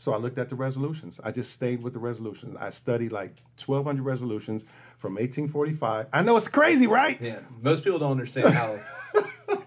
So 0.00 0.14
I 0.14 0.16
looked 0.16 0.38
at 0.38 0.48
the 0.48 0.54
resolutions. 0.54 1.20
I 1.22 1.30
just 1.30 1.52
stayed 1.52 1.82
with 1.82 1.92
the 1.92 1.98
resolutions. 1.98 2.56
I 2.58 2.70
studied 2.70 3.12
like 3.12 3.36
1,200 3.62 4.02
resolutions 4.02 4.64
from 4.96 5.16
1845. 5.16 6.06
I 6.10 6.22
know 6.22 6.38
it's 6.38 6.48
crazy, 6.48 6.86
right? 6.86 7.20
Yeah. 7.20 7.40
Most 7.60 7.84
people 7.84 7.98
don't 7.98 8.12
understand 8.12 8.54
how 8.54 8.78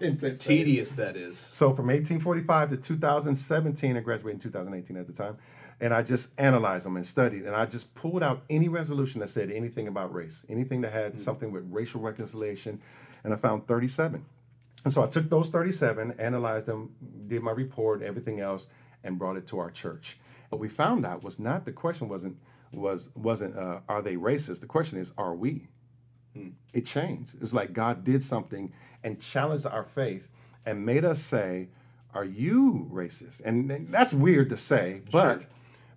tedious 0.40 0.90
that 0.90 1.16
is. 1.16 1.38
So 1.52 1.72
from 1.72 1.86
1845 1.86 2.70
to 2.70 2.76
2017, 2.78 3.96
I 3.96 4.00
graduated 4.00 4.44
in 4.44 4.50
2018 4.50 4.96
at 4.96 5.06
the 5.06 5.12
time, 5.12 5.36
and 5.80 5.94
I 5.94 6.02
just 6.02 6.30
analyzed 6.36 6.84
them 6.84 6.96
and 6.96 7.06
studied, 7.06 7.44
and 7.44 7.54
I 7.54 7.64
just 7.66 7.94
pulled 7.94 8.24
out 8.24 8.42
any 8.50 8.66
resolution 8.66 9.20
that 9.20 9.30
said 9.30 9.52
anything 9.52 9.86
about 9.86 10.12
race, 10.12 10.44
anything 10.48 10.80
that 10.80 10.92
had 10.92 11.12
hmm. 11.12 11.18
something 11.18 11.52
with 11.52 11.62
racial 11.70 12.00
reconciliation, 12.00 12.80
and 13.22 13.32
I 13.32 13.36
found 13.36 13.68
37. 13.68 14.24
And 14.84 14.92
so 14.92 15.04
I 15.04 15.06
took 15.06 15.30
those 15.30 15.48
37, 15.48 16.16
analyzed 16.18 16.66
them, 16.66 16.92
did 17.28 17.40
my 17.40 17.52
report, 17.52 18.02
everything 18.02 18.40
else, 18.40 18.66
and 19.04 19.16
brought 19.16 19.36
it 19.36 19.46
to 19.46 19.60
our 19.60 19.70
church. 19.70 20.18
What 20.54 20.60
we 20.60 20.68
found 20.68 21.04
out 21.04 21.24
was 21.24 21.40
not 21.40 21.64
the 21.64 21.72
question 21.72 22.08
wasn't 22.08 22.36
was 22.72 23.08
wasn't 23.16 23.58
uh, 23.58 23.80
are 23.88 24.00
they 24.00 24.14
racist? 24.14 24.60
The 24.60 24.66
question 24.68 25.00
is 25.00 25.12
are 25.18 25.34
we? 25.34 25.66
It 26.72 26.86
changed. 26.86 27.34
It's 27.42 27.52
like 27.52 27.72
God 27.72 28.04
did 28.04 28.22
something 28.22 28.72
and 29.02 29.20
challenged 29.20 29.66
our 29.66 29.82
faith 29.82 30.28
and 30.64 30.86
made 30.86 31.04
us 31.04 31.20
say, 31.20 31.70
"Are 32.14 32.24
you 32.24 32.88
racist?" 32.92 33.40
And, 33.44 33.68
and 33.72 33.88
that's 33.88 34.12
weird 34.14 34.48
to 34.50 34.56
say, 34.56 35.02
but 35.10 35.40
Sure. 35.40 35.50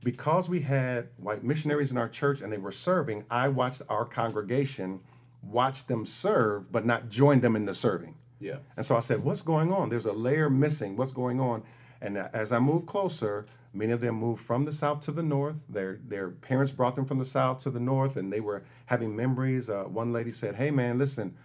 because 0.04 0.50
we 0.50 0.62
had 0.62 1.10
white 1.18 1.44
missionaries 1.44 1.92
in 1.92 1.98
our 2.00 2.10
church 2.10 2.42
and 2.42 2.52
they 2.52 2.58
were 2.58 2.72
serving, 2.72 3.26
I 3.30 3.50
watched 3.50 3.84
our 3.90 4.06
congregation 4.06 5.02
watch 5.44 5.86
them 5.86 6.04
serve, 6.04 6.72
but 6.72 6.84
not 6.84 7.10
join 7.10 7.42
them 7.42 7.56
in 7.56 7.66
the 7.66 7.76
serving. 7.76 8.16
Yeah. 8.40 8.58
And 8.76 8.84
so 8.84 8.98
I 8.98 9.02
said, 9.02 9.24
What's 9.24 9.44
going 9.44 9.72
on? 9.72 9.90
There's 9.90 10.08
a 10.08 10.14
layer 10.14 10.50
missing. 10.50 10.98
What's 10.98 11.12
going 11.14 11.40
on? 11.40 11.62
And 12.02 12.18
as 12.18 12.52
I 12.52 12.58
moved 12.60 12.88
closer, 12.88 13.46
Many 13.78 13.92
of 13.94 14.02
them 14.02 14.16
moved 14.16 14.44
from 14.44 14.66
the 14.66 14.74
south 14.74 15.02
to 15.02 15.12
the 15.12 15.24
north. 15.24 15.56
Their 15.70 16.00
their 16.08 16.30
parents 16.30 16.72
brought 16.72 16.96
them 16.96 17.06
from 17.06 17.20
the 17.20 17.26
south 17.26 17.60
to 17.64 17.70
the 17.70 17.80
north, 17.80 18.18
and 18.18 18.34
they 18.34 18.40
were 18.40 18.64
having 18.88 19.16
memories. 19.16 19.70
Uh, 19.70 19.84
one 19.84 20.12
lady 20.12 20.32
said, 20.32 20.56
"Hey, 20.56 20.72
man, 20.72 20.98
listen." 20.98 21.36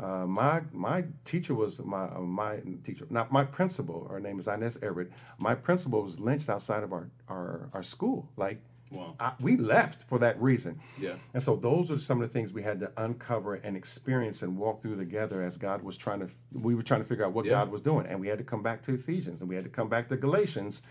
Uh, 0.00 0.24
my 0.26 0.62
my 0.72 1.04
teacher 1.24 1.54
was 1.54 1.80
my 1.80 2.04
uh, 2.04 2.20
my 2.20 2.60
teacher, 2.82 3.06
not 3.10 3.30
my 3.30 3.44
principal. 3.44 4.08
Her 4.08 4.20
name 4.20 4.38
is 4.38 4.48
Inez 4.48 4.78
Everett. 4.82 5.10
My 5.38 5.54
principal 5.54 6.02
was 6.02 6.18
lynched 6.18 6.48
outside 6.48 6.82
of 6.82 6.92
our 6.92 7.10
our, 7.28 7.68
our 7.74 7.82
school. 7.82 8.28
Like 8.36 8.60
Wow. 8.90 9.14
I, 9.18 9.32
we 9.40 9.56
left 9.56 10.02
for 10.06 10.18
that 10.18 10.40
reason. 10.40 10.78
Yeah. 11.00 11.14
And 11.32 11.42
so 11.42 11.56
those 11.56 11.90
are 11.90 11.98
some 11.98 12.20
of 12.20 12.28
the 12.28 12.32
things 12.32 12.52
we 12.52 12.62
had 12.62 12.78
to 12.80 12.92
uncover 12.98 13.54
and 13.54 13.74
experience 13.74 14.42
and 14.42 14.58
walk 14.58 14.82
through 14.82 14.96
together 14.96 15.42
as 15.42 15.56
God 15.56 15.82
was 15.82 15.96
trying 15.96 16.20
to. 16.20 16.28
We 16.52 16.74
were 16.74 16.82
trying 16.82 17.00
to 17.00 17.06
figure 17.08 17.24
out 17.24 17.32
what 17.32 17.46
Yeah. 17.46 17.52
God 17.52 17.70
was 17.70 17.80
doing, 17.80 18.06
and 18.06 18.20
we 18.20 18.28
had 18.28 18.36
to 18.38 18.44
come 18.44 18.62
back 18.62 18.82
to 18.82 18.92
Ephesians 18.92 19.40
and 19.40 19.48
we 19.48 19.54
had 19.54 19.64
to 19.64 19.70
come 19.70 19.88
back 19.88 20.08
to 20.08 20.16
Galatians 20.16 20.82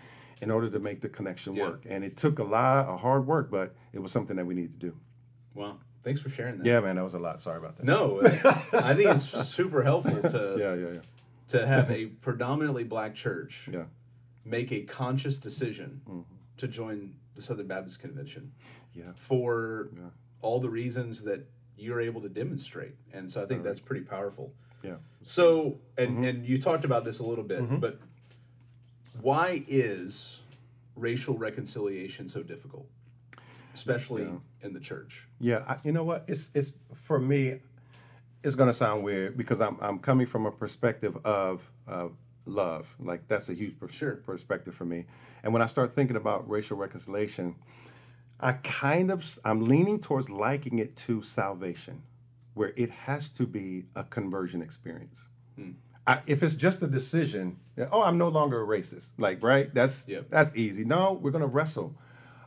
in 0.41 0.51
order 0.51 0.69
to 0.69 0.79
make 0.79 1.01
the 1.01 1.09
connection 1.09 1.55
Yeah. 1.55 1.69
work. 1.69 1.85
And 1.87 2.03
it 2.03 2.17
took 2.17 2.39
a 2.39 2.43
lot 2.43 2.87
of 2.87 2.99
hard 2.99 3.27
work, 3.27 3.49
but 3.51 3.75
it 3.93 3.99
was 3.99 4.11
something 4.11 4.35
that 4.37 4.45
we 4.45 4.55
needed 4.55 4.79
to 4.79 4.87
do. 4.87 4.97
Wow. 5.53 5.77
Thanks 6.03 6.19
for 6.19 6.29
sharing 6.29 6.57
that. 6.57 6.65
Yeah, 6.65 6.79
man, 6.79 6.95
that 6.95 7.03
was 7.03 7.13
a 7.13 7.19
lot. 7.19 7.41
Sorry 7.41 7.57
about 7.59 7.77
that. 7.77 7.85
No, 7.85 8.21
I 8.73 8.95
think 8.95 9.09
it's 9.09 9.23
super 9.49 9.83
helpful 9.83 10.19
to 10.31 10.55
Yeah, 10.59 10.73
yeah, 10.73 10.93
yeah, 10.95 10.99
to 11.49 11.67
have 11.67 11.91
a 11.91 12.07
predominantly 12.07 12.83
black 12.83 13.13
church 13.13 13.69
yeah. 13.71 13.83
make 14.43 14.71
a 14.71 14.81
conscious 14.81 15.37
decision 15.37 16.01
Mm-hmm. 16.09 16.21
to 16.57 16.67
join 16.67 17.13
the 17.35 17.41
Southern 17.41 17.67
Baptist 17.67 17.99
Convention 17.99 18.51
Yeah. 18.95 19.11
for 19.15 19.89
all 20.41 20.59
the 20.59 20.69
reasons 20.69 21.23
that 21.25 21.45
you're 21.77 22.01
able 22.01 22.21
to 22.21 22.29
demonstrate. 22.29 22.95
And 23.13 23.29
so 23.29 23.43
I 23.43 23.45
think 23.45 23.63
that's 23.63 23.79
pretty 23.79 24.03
powerful. 24.03 24.53
Yeah. 24.81 24.95
So, 25.23 25.77
and 25.99 26.09
Mm-hmm. 26.09 26.23
and 26.23 26.45
you 26.47 26.57
talked 26.57 26.83
about 26.83 27.05
this 27.05 27.19
a 27.19 27.23
little 27.25 27.43
bit, 27.43 27.79
but 27.79 27.99
why 29.21 29.63
is 29.67 30.39
racial 30.95 31.37
reconciliation 31.37 32.27
so 32.27 32.43
difficult, 32.43 32.87
especially 33.73 34.27
in 34.61 34.73
the 34.73 34.79
church? 34.79 35.27
Yeah, 35.39 35.63
I, 35.67 35.77
you 35.83 35.91
know 35.91 36.03
what? 36.03 36.25
It's 36.27 36.49
it's 36.53 36.73
for 36.93 37.19
me. 37.19 37.59
It's 38.43 38.55
gonna 38.55 38.73
sound 38.73 39.03
weird 39.03 39.37
because 39.37 39.61
I'm 39.61 39.77
I'm 39.81 39.99
coming 39.99 40.27
from 40.27 40.45
a 40.45 40.51
perspective 40.51 41.17
of 41.25 41.69
of 41.87 42.13
love. 42.45 42.95
Like 42.99 43.27
that's 43.27 43.49
a 43.49 43.53
huge 43.53 43.79
per- 43.79 43.89
Sure. 43.89 44.15
perspective 44.15 44.73
for 44.73 44.85
me. 44.85 45.05
And 45.43 45.53
when 45.53 45.61
I 45.61 45.67
start 45.67 45.93
thinking 45.93 46.15
about 46.15 46.49
racial 46.49 46.77
reconciliation, 46.77 47.55
I 48.39 48.53
kind 48.53 49.11
of 49.11 49.23
I'm 49.45 49.65
leaning 49.67 49.99
towards 49.99 50.29
liking 50.29 50.79
it 50.79 50.95
to 50.97 51.21
salvation, 51.21 52.01
where 52.53 52.73
it 52.75 52.89
has 52.89 53.29
to 53.31 53.45
be 53.45 53.85
a 53.95 54.03
conversion 54.03 54.61
experience. 54.61 55.27
Hmm. 55.55 55.71
I, 56.07 56.21
if 56.25 56.41
it's 56.41 56.55
just 56.55 56.81
a 56.81 56.87
decision, 56.87 57.59
oh, 57.91 58.03
I'm 58.03 58.17
no 58.17 58.27
longer 58.29 58.61
a 58.61 58.65
racist. 58.65 59.11
Like, 59.17 59.41
right? 59.43 59.73
That's 59.73 60.07
Yep. 60.07 60.29
that's 60.29 60.55
easy. 60.57 60.83
No, 60.83 61.13
we're 61.13 61.31
gonna 61.31 61.47
wrestle. 61.47 61.95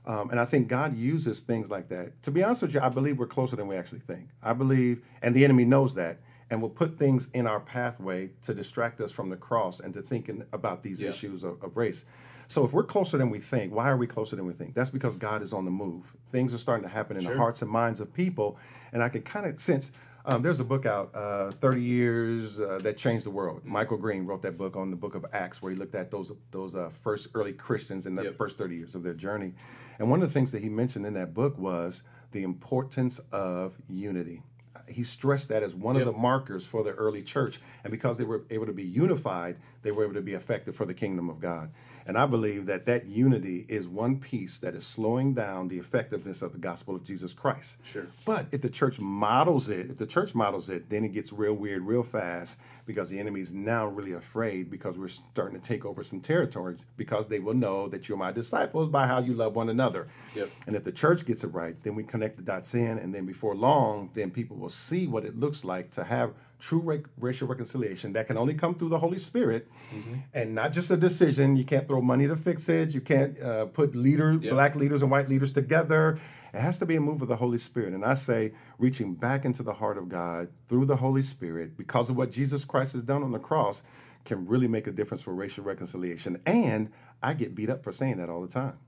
Um, 0.07 0.29
and 0.31 0.39
I 0.39 0.45
think 0.45 0.69
God 0.69 0.95
uses 0.97 1.41
things 1.41 1.71
like 1.71 1.89
that. 1.89 2.23
To 2.25 2.31
be 2.31 2.43
honest 2.43 2.61
with 2.63 2.75
you, 2.75 2.81
I 2.81 2.91
believe 2.91 3.19
we're 3.19 3.27
closer 3.27 3.57
than 3.57 3.67
we 3.69 3.77
actually 3.77 4.01
think. 4.01 4.29
I 4.43 4.53
believe, 4.53 5.03
and 5.23 5.35
the 5.35 5.45
enemy 5.45 5.65
knows 5.65 5.95
that, 5.95 6.19
and 6.51 6.61
will 6.61 6.69
put 6.69 6.99
things 6.99 7.31
in 7.33 7.47
our 7.47 7.61
pathway 7.61 8.29
to 8.43 8.53
distract 8.53 9.01
us 9.01 9.11
from 9.11 9.31
the 9.31 9.37
cross 9.37 9.81
and 9.81 9.95
to 9.95 10.03
thinking 10.03 10.45
about 10.53 10.83
these 10.83 11.01
Yeah. 11.01 11.09
issues 11.09 11.43
of, 11.43 11.63
of 11.63 11.77
race. 11.79 12.05
So 12.49 12.67
if 12.67 12.75
we're 12.75 12.83
closer 12.85 13.17
than 13.17 13.31
we 13.31 13.41
think, 13.41 13.73
why 13.73 13.89
are 13.91 13.97
we 13.97 14.07
closer 14.07 14.37
than 14.37 14.45
we 14.45 14.53
think? 14.53 14.75
That's 14.75 14.91
because 14.91 15.17
God 15.17 15.41
is 15.43 15.55
on 15.55 15.65
the 15.65 15.71
move. 15.71 16.15
Things 16.31 16.53
are 16.53 16.59
starting 16.59 16.83
to 16.87 16.91
happen 16.93 17.17
in 17.17 17.23
Sure. 17.23 17.33
the 17.33 17.39
hearts 17.39 17.63
and 17.63 17.71
minds 17.71 18.01
of 18.01 18.13
people, 18.13 18.59
and 18.93 19.03
I 19.03 19.09
can 19.09 19.23
kind 19.23 19.47
of 19.47 19.59
sense. 19.59 19.91
Um, 20.27 20.41
there's 20.43 20.61
a 20.61 20.65
book 20.65 20.87
out, 20.87 21.15
uh, 21.15 21.51
30 21.51 21.83
Years 21.83 22.59
uh, 22.59 22.79
That 22.83 22.97
Changed 22.97 23.27
the 23.27 23.31
World. 23.31 23.61
Michael 23.65 23.99
Green 23.99 24.25
wrote 24.25 24.41
that 24.43 24.57
book 24.57 24.75
on 24.75 24.91
the 24.91 24.97
book 24.97 25.15
of 25.15 25.27
Acts, 25.35 25.61
where 25.61 25.71
he 25.71 25.79
looked 25.79 25.95
at 25.95 26.11
those 26.11 26.33
those 26.51 26.75
uh, 26.75 26.89
first 27.03 27.29
early 27.35 27.53
Christians 27.53 28.07
in 28.07 28.15
the 28.15 28.25
Yep. 28.25 28.37
first 28.37 28.57
30 28.57 28.75
years 28.77 28.95
of 28.95 29.03
their 29.03 29.13
journey. 29.13 29.53
And 29.99 30.09
one 30.09 30.23
of 30.23 30.29
the 30.29 30.33
things 30.33 30.51
that 30.53 30.63
he 30.63 30.71
mentioned 30.71 31.05
in 31.05 31.13
that 31.15 31.35
book 31.35 31.59
was 31.59 32.03
the 32.33 32.43
importance 32.43 33.19
of 33.33 33.75
unity. 33.87 34.43
He 34.89 35.03
stressed 35.05 35.49
that 35.51 35.63
as 35.63 35.75
one 35.75 35.97
Yep. 35.97 36.07
of 36.07 36.15
the 36.15 36.19
markers 36.19 36.65
for 36.65 36.83
the 36.83 36.93
early 36.93 37.23
church. 37.23 37.61
And 37.85 37.91
because 37.91 38.17
they 38.17 38.25
were 38.25 38.45
able 38.49 38.67
to 38.67 38.73
be 38.73 38.83
unified, 38.83 39.57
they 39.83 39.93
were 39.93 40.05
able 40.05 40.15
to 40.15 40.23
be 40.23 40.33
effective 40.33 40.75
for 40.75 40.87
the 40.87 40.95
kingdom 40.95 41.29
of 41.29 41.39
God. 41.39 41.71
And 42.07 42.19
I 42.19 42.27
believe 42.27 42.67
that 42.67 42.85
that 42.87 43.07
unity 43.07 43.65
is 43.69 43.87
one 43.87 44.19
piece 44.19 44.59
that 44.59 44.75
is 44.75 44.87
slowing 44.87 45.33
down 45.35 45.69
the 45.69 45.79
effectiveness 45.79 46.43
of 46.43 46.53
the 46.53 46.59
gospel 46.59 46.95
of 46.95 47.05
Jesus 47.05 47.33
Christ. 47.33 47.79
Sure. 47.83 48.07
But 48.25 48.47
if 48.53 48.61
the 48.61 48.69
church 48.69 49.01
models 49.01 49.71
it, 49.71 49.91
if 49.91 49.97
the 49.97 50.07
church 50.07 50.35
models 50.35 50.69
it, 50.69 50.91
then 50.91 51.05
it 51.05 51.13
gets 51.13 51.33
real 51.33 51.55
weird 51.55 51.83
real 51.83 52.03
fast 52.03 52.59
because 52.87 53.09
the 53.09 53.19
enemy 53.19 53.41
is 53.41 53.55
now 53.55 53.87
really 53.87 54.13
afraid 54.13 54.71
because 54.71 54.99
we're 54.99 55.09
starting 55.09 55.59
to 55.59 55.67
take 55.67 55.85
over 55.85 56.05
some 56.05 56.21
territories 56.21 56.85
because 56.97 57.27
they 57.27 57.39
will 57.39 57.55
know 57.55 57.89
that 57.89 58.09
you're 58.09 58.19
my 58.19 58.33
disciples 58.33 58.89
by 58.89 59.07
how 59.07 59.21
you 59.21 59.33
love 59.33 59.57
one 59.57 59.71
another. 59.71 60.09
Yep. 60.35 60.51
And 60.67 60.77
if 60.77 60.85
the 60.85 60.93
church 60.93 61.25
gets 61.25 61.45
it 61.45 61.49
right, 61.49 61.77
then 61.83 61.95
we 61.95 62.05
connect 62.05 62.37
the 62.37 62.43
dots 62.43 62.75
in, 62.75 62.99
and 62.99 63.15
then 63.15 63.25
before 63.25 63.55
long, 63.55 64.11
then 64.15 64.31
people 64.31 64.57
will 64.57 64.69
see 64.69 65.07
what 65.07 65.25
it 65.25 65.39
looks 65.39 65.65
like 65.65 65.91
to 65.93 66.05
have 66.05 66.35
true 66.65 66.79
ra- 66.81 66.97
racial 67.21 67.47
reconciliation 67.47 68.15
that 68.15 68.27
can 68.27 68.39
only 68.39 68.55
come 68.55 68.75
through 68.75 68.89
the 68.89 68.99
Holy 68.99 69.19
Spirit, 69.19 69.69
and 70.33 70.55
not 70.55 70.73
just 70.73 70.91
a 70.91 70.97
decision. 70.97 71.57
You 71.57 71.65
can't 71.65 71.87
throw 71.87 72.01
money 72.01 72.27
to 72.27 72.37
fix 72.37 72.69
it. 72.71 72.93
You 72.95 73.03
can't 73.03 73.39
uh, 73.41 73.67
put 73.67 73.95
leaders, 73.95 74.39
Yep. 74.43 74.53
black 74.53 74.75
leaders 74.75 75.03
and 75.03 75.11
white 75.11 75.29
leaders 75.29 75.53
together. 75.53 76.19
It 76.55 76.61
has 76.61 76.79
to 76.79 76.87
be 76.87 76.97
a 76.97 77.01
move 77.01 77.21
of 77.21 77.29
the 77.29 77.37
Holy 77.37 77.59
Spirit. 77.59 77.93
And 77.93 78.05
I 78.05 78.15
say, 78.15 78.53
reaching 78.79 79.15
back 79.15 79.45
into 79.45 79.63
the 79.63 79.75
heart 79.75 79.99
of 79.99 80.09
God 80.09 80.49
through 80.69 80.87
the 80.87 80.97
Holy 80.97 81.21
Spirit, 81.23 81.77
because 81.77 82.09
of 82.11 82.17
what 82.17 82.31
Jesus 82.31 82.65
Christ 82.65 82.95
has 82.95 83.03
done 83.03 83.23
on 83.23 83.33
the 83.33 83.39
cross, 83.39 83.83
can 84.25 84.47
really 84.47 84.69
make 84.69 84.87
a 84.87 84.93
difference 84.93 85.23
for 85.23 85.35
racial 85.35 85.65
reconciliation. 85.65 86.41
And 86.47 86.91
I 87.23 87.35
get 87.35 87.55
beat 87.55 87.69
up 87.69 87.83
for 87.85 87.93
saying 87.93 88.17
that 88.19 88.31
all 88.31 88.41
the 88.41 88.49
time. 88.63 88.79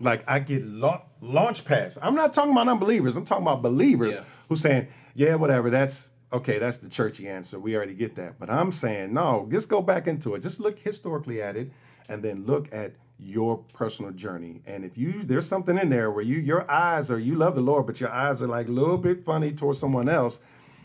Like 0.00 0.24
I 0.26 0.38
get 0.38 0.64
la- 0.66 1.02
launch 1.20 1.64
pads. 1.66 1.98
I'm 2.00 2.14
not 2.14 2.32
talking 2.32 2.52
about 2.52 2.68
unbelievers. 2.68 3.14
I'm 3.16 3.26
talking 3.26 3.44
about 3.44 3.60
believers 3.62 4.12
Yeah. 4.14 4.24
who 4.48 4.56
saying, 4.56 4.88
"Yeah, 5.14 5.34
whatever. 5.36 5.68
That's 5.70 6.08
okay. 6.32 6.58
That's 6.58 6.78
the 6.78 6.88
churchy 6.88 7.28
answer. 7.28 7.58
We 7.58 7.76
already 7.76 7.94
get 7.94 8.14
that." 8.16 8.38
But 8.38 8.50
I'm 8.50 8.72
saying, 8.72 9.12
no. 9.12 9.48
Just 9.50 9.68
go 9.68 9.82
back 9.82 10.06
into 10.06 10.34
it. 10.34 10.40
Just 10.40 10.60
look 10.60 10.78
historically 10.78 11.42
at 11.42 11.56
it, 11.56 11.70
and 12.08 12.22
then 12.22 12.44
look 12.46 12.72
at 12.74 12.94
your 13.18 13.58
personal 13.72 14.10
journey. 14.12 14.62
And 14.66 14.84
if 14.84 14.98
you 14.98 15.22
there's 15.22 15.46
something 15.46 15.78
in 15.78 15.88
there 15.88 16.10
where 16.10 16.24
you 16.24 16.38
your 16.38 16.70
eyes 16.70 17.10
are 17.10 17.18
you 17.18 17.36
love 17.36 17.54
the 17.54 17.62
Lord, 17.62 17.86
but 17.86 18.00
your 18.00 18.10
eyes 18.10 18.42
are 18.42 18.46
like 18.46 18.68
a 18.68 18.72
little 18.72 18.98
bit 18.98 19.24
funny 19.24 19.52
towards 19.52 19.78
someone 19.78 20.08
else, 20.08 20.40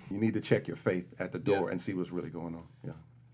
you 0.09 0.17
need 0.17 0.33
to 0.33 0.41
check 0.41 0.67
your 0.67 0.77
faith 0.77 1.13
at 1.19 1.31
the 1.31 1.39
door 1.39 1.67
Yeah. 1.67 1.71
and 1.71 1.81
see 1.81 1.93
what's 1.93 2.11
really 2.11 2.29
going 2.29 2.55
on. 2.55 2.63
Yeah. 2.85 2.93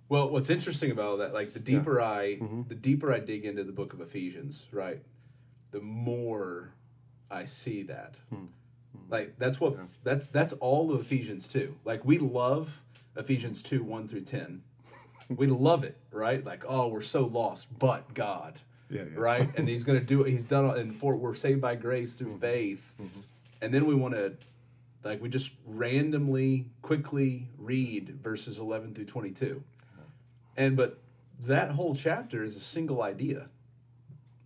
Well, 0.10 0.30
what's 0.30 0.50
interesting 0.50 0.92
about 0.92 1.20
that, 1.20 1.34
like 1.34 1.54
the 1.54 1.60
deeper 1.60 2.00
I, 2.02 2.38
mm-hmm. 2.42 2.62
the 2.70 2.76
deeper 2.76 3.14
I 3.14 3.20
dig 3.20 3.46
into 3.46 3.64
the 3.64 3.74
book 3.74 3.94
of 3.94 4.00
Ephesians, 4.02 4.66
right, 4.72 5.02
the 5.72 5.82
more 5.82 6.74
I 7.30 7.46
see 7.46 7.84
that. 7.84 8.16
Hmm. 8.30 8.46
Like 9.10 9.38
that's 9.38 9.60
what 9.60 9.78
that's 10.04 10.28
that's 10.28 10.54
all 10.54 10.94
of 10.94 11.02
Ephesians 11.02 11.48
two. 11.48 11.76
Like 11.86 12.04
we 12.06 12.18
love 12.18 12.82
Ephesians 13.16 13.62
two 13.62 13.84
one 13.84 14.08
through 14.08 14.22
ten. 14.22 14.62
we 15.30 15.48
love 15.48 15.84
it, 15.84 15.98
right? 16.12 16.44
Like 16.44 16.64
oh, 16.68 16.88
we're 16.88 17.02
so 17.02 17.26
lost, 17.26 17.68
but 17.80 18.14
God, 18.14 18.60
Yeah, 18.90 19.04
yeah. 19.04 19.20
right? 19.20 19.50
And 19.58 19.68
He's 19.68 19.84
gonna 19.84 20.00
do 20.00 20.24
it. 20.24 20.30
He's 20.30 20.46
done 20.46 20.66
it. 20.66 20.78
And 20.78 20.96
for 20.96 21.16
we're 21.16 21.34
saved 21.34 21.62
by 21.62 21.76
grace 21.76 22.16
through 22.16 22.32
mm-hmm. 22.32 22.40
faith, 22.40 22.94
mm-hmm. 23.02 23.20
and 23.62 23.74
then 23.74 23.86
we 23.86 23.96
want 23.96 24.14
to. 24.14 24.34
Like 25.04 25.22
we 25.22 25.30
just 25.30 25.52
randomly, 25.66 26.66
quickly 26.82 27.48
read 27.58 28.18
verses 28.22 28.60
eleven 28.60 28.94
through 28.94 29.06
twenty-two. 29.06 29.64
Uh-huh. 29.94 30.02
And 30.58 30.76
but 30.76 31.00
that 31.44 31.72
whole 31.72 31.96
chapter 31.96 32.44
is 32.44 32.56
a 32.56 32.60
single 32.60 33.04
idea, 33.04 33.48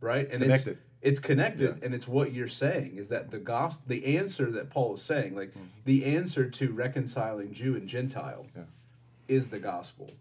right? 0.02 0.30
And 0.30 0.42
Connected. 0.42 0.74
it's 0.74 0.82
it's 1.02 1.20
connected, 1.20 1.84
and 1.84 1.94
it's 1.96 2.08
what 2.08 2.32
you're 2.34 2.48
saying 2.48 2.96
is 2.98 3.10
that 3.10 3.32
the 3.32 3.40
gospel, 3.40 3.84
the 3.88 4.18
answer 4.18 4.52
that 4.52 4.70
Paul 4.70 4.94
is 4.96 5.02
saying, 5.02 5.36
like 5.36 5.54
the 5.86 6.06
answer 6.06 6.50
to 6.50 6.72
reconciling 6.72 7.52
Jew 7.52 7.76
and 7.76 7.88
Gentile, 7.88 8.46
Yeah. 8.56 8.64
is 9.28 9.50
the 9.50 9.60
gospel. 9.60 10.12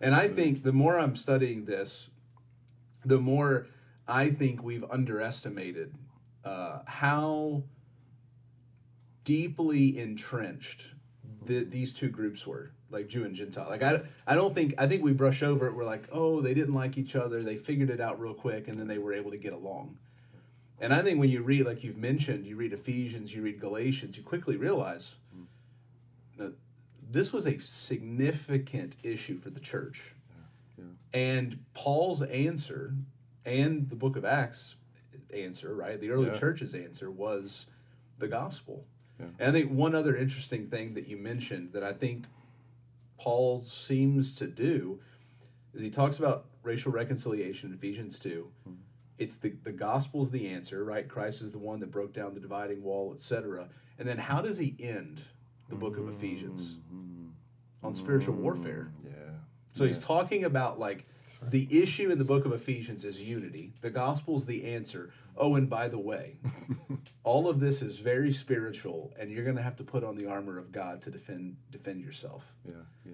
And 0.00 0.14
I 0.14 0.28
think 0.28 0.62
the 0.62 0.72
more 0.72 0.98
I'm 0.98 1.16
studying 1.16 1.64
this, 1.64 2.08
the 3.04 3.18
more 3.18 3.66
I 4.06 4.30
think 4.30 4.62
we've 4.62 4.84
underestimated 4.90 5.94
uh, 6.44 6.80
how 6.86 7.62
deeply 9.24 9.98
entrenched 9.98 10.84
the, 11.44 11.64
these 11.64 11.92
two 11.92 12.08
groups 12.08 12.46
were, 12.46 12.72
like 12.90 13.08
Jew 13.08 13.24
and 13.24 13.34
Gentile. 13.34 13.68
Like 13.68 13.82
I, 13.82 14.02
I 14.26 14.34
don't 14.34 14.54
think 14.54 14.74
I 14.78 14.86
think 14.86 15.02
we 15.02 15.12
brush 15.12 15.42
over 15.42 15.66
it. 15.66 15.74
We're 15.74 15.84
like, 15.84 16.04
oh, 16.12 16.40
they 16.40 16.54
didn't 16.54 16.74
like 16.74 16.98
each 16.98 17.16
other. 17.16 17.42
They 17.42 17.56
figured 17.56 17.90
it 17.90 18.00
out 18.00 18.20
real 18.20 18.34
quick, 18.34 18.68
and 18.68 18.78
then 18.78 18.86
they 18.86 18.98
were 18.98 19.12
able 19.14 19.30
to 19.30 19.38
get 19.38 19.52
along. 19.52 19.96
And 20.80 20.94
I 20.94 21.02
think 21.02 21.20
when 21.20 21.28
you 21.28 21.42
read, 21.42 21.66
like 21.66 21.84
you've 21.84 21.98
mentioned, 21.98 22.46
you 22.46 22.56
read 22.56 22.72
Ephesians, 22.72 23.34
you 23.34 23.42
read 23.42 23.60
Galatians, 23.60 24.16
you 24.16 24.22
quickly 24.22 24.56
realize 24.56 25.16
that 26.38 26.54
this 27.10 27.32
was 27.32 27.46
a 27.46 27.58
significant 27.58 28.96
issue 29.02 29.36
for 29.36 29.50
the 29.50 29.60
church. 29.60 30.14
And 31.12 31.58
Paul's 31.74 32.22
answer 32.22 32.94
and 33.44 33.88
the 33.90 33.96
book 33.96 34.16
of 34.16 34.24
Acts 34.24 34.76
answer, 35.34 35.74
right? 35.74 36.00
The 36.00 36.10
early 36.10 36.28
Yeah. 36.28 36.38
church's 36.38 36.74
answer 36.74 37.10
was 37.10 37.66
the 38.18 38.28
gospel. 38.28 38.86
Yeah. 39.18 39.26
And 39.40 39.48
I 39.48 39.52
think 39.60 39.72
one 39.72 39.94
other 39.94 40.16
interesting 40.16 40.68
thing 40.68 40.94
that 40.94 41.08
you 41.08 41.16
mentioned 41.16 41.72
that 41.72 41.82
I 41.82 41.92
think 41.92 42.26
Paul 43.18 43.60
seems 43.60 44.34
to 44.36 44.46
do 44.46 45.00
is 45.74 45.80
he 45.80 45.90
talks 45.90 46.18
about 46.18 46.46
racial 46.62 46.92
reconciliation 46.92 47.70
in 47.70 47.74
Ephesians 47.76 48.18
2. 48.18 48.50
Hmm. 48.64 48.72
It's 49.20 49.36
the 49.36 49.50
the 49.62 49.72
gospel's 49.72 50.30
the 50.30 50.48
answer, 50.48 50.82
right? 50.82 51.06
Christ 51.08 51.42
is 51.42 51.52
the 51.52 51.58
one 51.58 51.78
that 51.80 51.90
broke 51.90 52.12
down 52.12 52.34
the 52.34 52.40
dividing 52.40 52.82
wall, 52.82 53.12
etc. 53.12 53.68
And 53.98 54.08
then 54.08 54.18
how 54.18 54.40
does 54.40 54.58
he 54.58 54.74
end 54.80 55.20
the 55.68 55.76
book 55.76 55.98
of 55.98 56.08
Ephesians? 56.08 56.76
Mm-hmm. 56.92 57.28
On 57.82 57.94
spiritual 57.94 58.34
warfare. 58.34 58.90
Mm-hmm. 58.98 59.08
Yeah. 59.08 59.34
So 59.74 59.86
he's 59.86 60.02
talking 60.02 60.44
about 60.44 60.78
like 60.78 61.06
the 61.42 61.68
issue 61.70 62.10
in 62.10 62.18
the 62.18 62.24
book 62.24 62.44
of 62.44 62.52
Ephesians 62.52 63.04
is 63.04 63.22
unity. 63.22 63.72
The 63.80 63.90
gospel's 63.90 64.44
the 64.44 64.64
answer. 64.64 65.10
Oh, 65.36 65.54
and 65.54 65.70
by 65.70 65.88
the 65.88 65.98
way, 65.98 66.38
all 67.24 67.48
of 67.48 67.60
this 67.60 67.82
is 67.82 67.98
very 67.98 68.32
spiritual, 68.32 69.12
and 69.18 69.30
you're 69.30 69.44
going 69.44 69.56
to 69.56 69.62
have 69.62 69.76
to 69.76 69.84
put 69.84 70.02
on 70.02 70.16
the 70.16 70.26
armor 70.26 70.58
of 70.58 70.72
God 70.72 71.02
to 71.02 71.10
defend 71.10 71.56
defend 71.70 72.00
yourself. 72.00 72.44
Yeah, 72.66 72.74
yeah, 73.04 73.12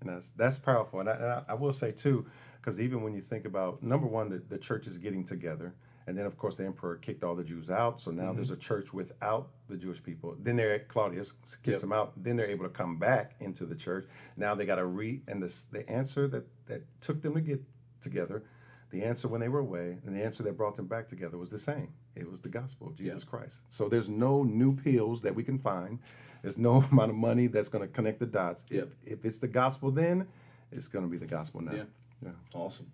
and 0.00 0.10
that's 0.10 0.30
that's 0.36 0.58
powerful. 0.58 1.00
And 1.00 1.08
I, 1.08 1.12
and 1.12 1.24
I, 1.24 1.42
I 1.48 1.54
will 1.54 1.72
say 1.72 1.92
too, 1.92 2.26
because 2.60 2.80
even 2.80 3.02
when 3.02 3.14
you 3.14 3.20
think 3.20 3.44
about 3.44 3.82
number 3.82 4.06
one, 4.06 4.28
the, 4.28 4.42
the 4.48 4.58
church 4.58 4.86
is 4.86 4.98
getting 4.98 5.24
together, 5.24 5.74
and 6.06 6.16
then 6.16 6.26
of 6.26 6.36
course 6.36 6.54
the 6.56 6.64
emperor 6.64 6.96
kicked 6.96 7.24
all 7.24 7.34
the 7.34 7.44
Jews 7.44 7.70
out, 7.70 8.00
so 8.00 8.10
now 8.10 8.24
mm-hmm. 8.24 8.36
there's 8.36 8.50
a 8.50 8.56
church 8.56 8.92
without 8.92 9.50
the 9.68 9.76
Jewish 9.76 10.02
people. 10.02 10.36
Then 10.40 10.56
they're 10.56 10.80
Claudius 10.80 11.32
kicks 11.62 11.66
Yep. 11.66 11.80
them 11.80 11.92
out. 11.92 12.22
Then 12.22 12.36
they're 12.36 12.50
able 12.50 12.64
to 12.64 12.70
come 12.70 12.98
back 12.98 13.34
into 13.40 13.64
the 13.66 13.74
church. 13.74 14.06
Now 14.36 14.54
they 14.54 14.66
got 14.66 14.76
to 14.76 14.86
re 14.86 15.22
and 15.28 15.42
this 15.42 15.64
the 15.64 15.88
answer 15.88 16.28
that 16.28 16.46
that 16.66 16.82
took 17.00 17.22
them 17.22 17.34
to 17.34 17.40
get 17.40 17.62
together. 18.00 18.44
The 18.90 19.02
answer 19.02 19.26
when 19.28 19.40
they 19.40 19.48
were 19.48 19.58
away, 19.60 19.98
and 20.06 20.14
the 20.14 20.22
answer 20.22 20.42
that 20.44 20.56
brought 20.56 20.76
them 20.76 20.86
back 20.86 21.08
together 21.08 21.38
was 21.38 21.50
the 21.50 21.58
same. 21.58 21.92
It 22.16 22.30
was 22.30 22.40
the 22.40 22.48
gospel 22.48 22.88
of 22.88 22.96
Jesus 22.96 23.24
Christ. 23.24 23.60
So 23.68 23.88
there's 23.88 24.08
no 24.08 24.42
new 24.42 24.74
pills 24.74 25.20
that 25.22 25.34
we 25.34 25.44
can 25.44 25.58
find. 25.58 25.98
There's 26.42 26.56
no 26.56 26.76
amount 26.90 27.10
of 27.10 27.16
money 27.16 27.46
that's 27.46 27.68
going 27.68 27.86
to 27.86 27.92
connect 27.92 28.18
the 28.20 28.26
dots. 28.26 28.64
Yep. 28.70 28.88
If, 29.04 29.18
if 29.18 29.24
it's 29.24 29.38
the 29.38 29.48
gospel 29.48 29.90
then, 29.90 30.26
it's 30.72 30.88
going 30.88 31.04
to 31.04 31.10
be 31.10 31.18
the 31.18 31.26
gospel 31.26 31.60
now. 31.60 31.72
Yeah. 31.72 31.82
yeah. 32.24 32.30
Awesome. 32.54 32.90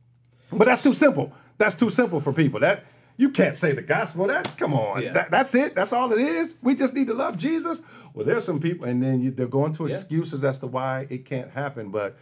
But 0.53 0.67
that's 0.67 0.83
too 0.83 0.95
simple. 0.95 1.33
That's 1.57 1.75
too 1.75 1.89
simple 1.91 2.21
for 2.21 2.33
people. 2.33 2.61
That 2.61 2.85
you 3.17 3.31
can't 3.31 3.55
say 3.55 3.73
the 3.73 3.83
gospel. 3.83 4.27
That 4.27 4.57
come 4.57 4.75
on. 4.75 5.03
Yeah. 5.03 5.13
That, 5.13 5.31
that's 5.31 5.55
it. 5.55 5.75
That's 5.75 5.93
all 5.93 6.13
it 6.13 6.21
is. 6.21 6.57
We 6.63 6.75
just 6.75 6.95
need 6.95 7.07
to 7.07 7.15
love 7.15 7.37
Jesus. 7.37 7.81
Well, 8.15 8.27
there's 8.27 8.45
some 8.45 8.61
people, 8.61 8.87
and 8.87 9.03
then 9.03 9.21
you, 9.21 9.31
they're 9.31 9.47
going 9.47 9.73
to 9.75 9.87
Yeah. 9.87 9.95
excuses 9.95 10.45
as 10.45 10.59
to 10.61 10.67
why 10.67 11.07
it 11.09 11.25
can't 11.25 11.51
happen. 11.51 11.91
But 11.91 12.17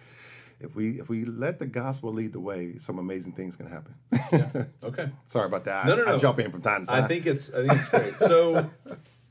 if 0.60 0.74
we 0.74 1.00
if 1.00 1.08
we 1.08 1.24
let 1.24 1.58
the 1.58 1.66
gospel 1.66 2.12
lead 2.12 2.32
the 2.32 2.40
way, 2.40 2.78
some 2.78 2.98
amazing 2.98 3.32
things 3.32 3.56
can 3.56 3.66
happen. 3.66 3.94
Yeah. 4.32 4.64
Okay. 4.84 5.08
Sorry 5.26 5.46
about 5.46 5.64
that. 5.64 5.86
No, 5.86 5.96
no, 5.96 6.04
no. 6.04 6.14
I 6.14 6.18
jump 6.18 6.38
in 6.38 6.50
from 6.50 6.60
time 6.60 6.86
to 6.86 6.92
time. 6.92 7.04
I 7.04 7.08
think 7.08 7.26
it's 7.26 7.50
I 7.50 7.66
think 7.66 7.72
it's 7.72 7.88
great. 7.88 8.18
So 8.20 8.70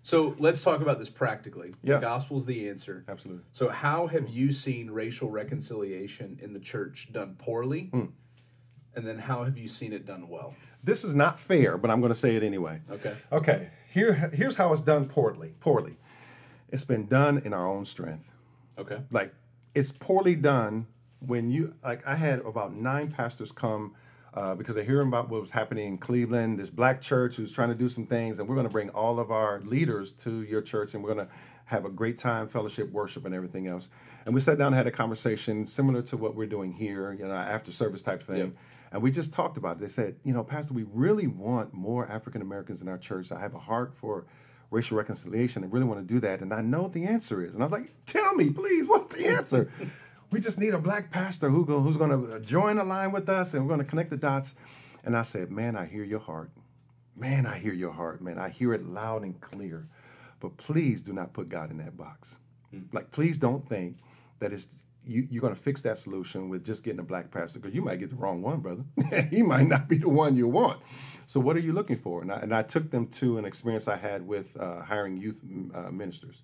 so 0.01 0.36
let's 0.39 0.63
talk 0.63 0.81
about 0.81 0.98
this 0.98 1.09
practically. 1.09 1.71
Yeah. 1.83 1.95
The 1.95 2.01
gospel's 2.01 2.45
the 2.45 2.67
answer. 2.69 3.05
absolutely. 3.07 3.43
So 3.51 3.69
how 3.69 4.07
have 4.07 4.29
you 4.29 4.51
seen 4.51 4.89
racial 4.89 5.29
reconciliation 5.29 6.39
in 6.41 6.51
the 6.53 6.59
church 6.59 7.09
done 7.12 7.36
poorly? 7.38 7.89
Hmm. 7.93 8.05
And 8.95 9.07
then 9.07 9.19
how 9.19 9.43
have 9.43 9.57
you 9.57 9.67
seen 9.67 9.93
it 9.93 10.05
done 10.05 10.27
well? 10.27 10.55
This 10.83 11.03
is 11.03 11.13
not 11.13 11.39
fair, 11.39 11.77
but 11.77 11.91
I'm 11.91 12.01
going 12.01 12.12
to 12.12 12.19
say 12.19 12.36
it 12.36 12.43
anyway. 12.43 12.81
Okay. 12.89 13.13
Okay. 13.31 13.69
Here 13.93 14.13
here's 14.13 14.55
how 14.55 14.74
it's 14.74 14.81
done 14.81 15.07
poorly. 15.07 15.53
Poorly. 15.59 15.95
It's 16.69 16.83
been 16.83 17.05
done 17.05 17.39
in 17.45 17.53
our 17.53 17.67
own 17.67 17.86
strength. 17.86 18.31
Okay. 18.77 19.01
like 19.12 19.33
it's 19.75 19.91
poorly 19.91 20.36
done 20.36 20.88
when 21.19 21.49
you 21.51 21.73
like 21.83 22.05
i 22.07 22.15
had 22.15 22.39
about 22.39 22.73
nine 22.73 23.11
pastors 23.11 23.51
come 23.51 23.93
uh, 24.33 24.53
because 24.53 24.75
they're 24.75 24.83
hearing 24.83 25.07
about 25.07 25.27
what 25.27 25.41
was 25.41 25.49
happening 25.49 25.88
in 25.88 25.97
cleveland 25.97 26.59
this 26.59 26.69
black 26.69 27.01
church 27.01 27.35
who's 27.35 27.51
trying 27.51 27.69
to 27.69 27.75
do 27.75 27.89
some 27.89 28.05
things 28.05 28.39
and 28.39 28.47
we're 28.47 28.55
going 28.55 28.67
to 28.67 28.71
bring 28.71 28.89
all 28.91 29.19
of 29.19 29.31
our 29.31 29.59
leaders 29.61 30.11
to 30.13 30.43
your 30.43 30.61
church 30.61 30.93
and 30.93 31.03
we're 31.03 31.13
going 31.13 31.27
to 31.27 31.33
have 31.65 31.83
a 31.85 31.89
great 31.89 32.17
time 32.17 32.47
fellowship 32.47 32.91
worship 32.91 33.25
and 33.25 33.33
everything 33.35 33.67
else 33.67 33.89
and 34.25 34.33
we 34.35 34.39
sat 34.39 34.57
down 34.57 34.67
and 34.67 34.75
had 34.75 34.88
a 34.88 34.91
conversation 34.91 35.65
similar 35.65 36.01
to 36.01 36.15
what 36.15 36.35
we're 36.35 36.47
doing 36.47 36.71
here 36.71 37.11
you 37.13 37.25
know 37.27 37.33
after 37.33 37.71
service 37.71 38.01
type 38.03 38.21
thing 38.23 38.38
Yep. 38.38 38.51
and 38.93 39.01
we 39.01 39.11
just 39.11 39.33
talked 39.33 39.57
about 39.57 39.77
it. 39.77 39.79
They 39.81 39.88
said, 39.88 40.15
you 40.23 40.33
know, 40.33 40.43
Pastor, 40.43 40.73
we 40.73 40.83
really 40.93 41.27
want 41.27 41.73
more 41.73 42.07
African 42.07 42.41
Americans 42.41 42.81
in 42.81 42.88
our 42.88 42.97
church. 42.97 43.31
I 43.31 43.39
have 43.39 43.53
a 43.53 43.59
heart 43.59 43.93
for 43.95 44.25
racial 44.71 44.97
reconciliation. 44.97 45.63
I 45.63 45.67
really 45.67 45.85
want 45.85 45.99
to 46.07 46.11
do 46.13 46.19
that. 46.21 46.41
And 46.41 46.51
I 46.53 46.61
know 46.61 46.83
what 46.83 46.93
the 46.93 47.05
answer 47.05 47.43
is. 47.45 47.53
And 47.53 47.61
I 47.63 47.67
was 47.67 47.71
like, 47.71 47.91
tell 48.07 48.33
me, 48.35 48.49
please, 48.49 48.88
what's 48.88 49.15
the 49.15 49.27
answer? 49.27 49.69
we 50.31 50.39
just 50.39 50.59
need 50.59 50.74
a 50.74 50.79
black 50.79 51.12
pastor 51.12 51.50
who 51.50 51.65
go, 51.65 51.79
who's 51.79 51.98
going 51.98 52.27
to 52.27 52.39
join 52.39 52.77
the 52.77 52.83
line 52.83 53.12
with 53.12 53.29
us 53.29 53.53
and 53.53 53.63
we're 53.63 53.74
going 53.74 53.86
to 53.86 53.89
connect 53.89 54.09
the 54.09 54.17
dots. 54.17 54.55
And 55.03 55.15
I 55.17 55.24
said, 55.24 55.51
man, 55.51 55.75
I 55.75 55.86
hear 55.86 56.03
your 56.03 56.19
heart. 56.19 56.51
Man, 57.15 57.46
I 57.46 57.57
hear 57.57 57.74
your 57.74 57.92
heart, 57.92 58.22
man. 58.22 58.37
I 58.37 58.50
hear 58.50 58.74
it 58.74 58.85
loud 58.85 59.24
and 59.24 59.39
clear. 59.42 59.87
But 60.39 60.55
please 60.57 61.01
do 61.01 61.13
not 61.13 61.33
put 61.33 61.50
God 61.50 61.72
in 61.72 61.77
that 61.79 61.98
box. 61.98 62.37
Like, 62.94 63.11
please 63.11 63.37
don't 63.37 63.68
think 63.68 63.98
that 64.39 64.53
it's 64.53 64.68
you, 65.05 65.27
you're 65.29 65.42
going 65.42 65.55
to 65.55 65.59
fix 65.59 65.81
that 65.81 65.98
solution 65.98 66.50
with 66.50 66.63
just 66.63 66.83
getting 66.83 67.00
a 67.00 67.03
black 67.03 67.31
pastor 67.31 67.59
because 67.59 67.74
you 67.74 67.81
might 67.81 68.00
get 68.00 68.09
the 68.09 68.15
wrong 68.15 68.42
one, 68.42 68.59
brother. 68.59 68.83
he 69.31 69.42
might 69.42 69.65
not 69.65 69.87
be 69.87 69.98
the 69.98 70.09
one 70.09 70.35
you 70.35 70.48
want. 70.48 70.79
So, 71.25 71.39
what 71.39 71.55
are 71.55 71.61
you 71.61 71.74
looking 71.74 71.98
for? 71.98 72.22
And 72.22 72.31
I, 72.31 72.39
and 72.39 72.53
I 72.53 72.63
took 72.63 72.92
them 72.92 73.07
to 73.07 73.37
an 73.37 73.46
experience 73.46 73.87
I 73.87 73.98
had 73.98 74.27
with 74.27 74.55
uh, 74.57 74.81
hiring 74.81 75.18
youth 75.18 75.42
mm, 75.46 75.75
uh, 75.75 75.92
ministers. 75.92 76.44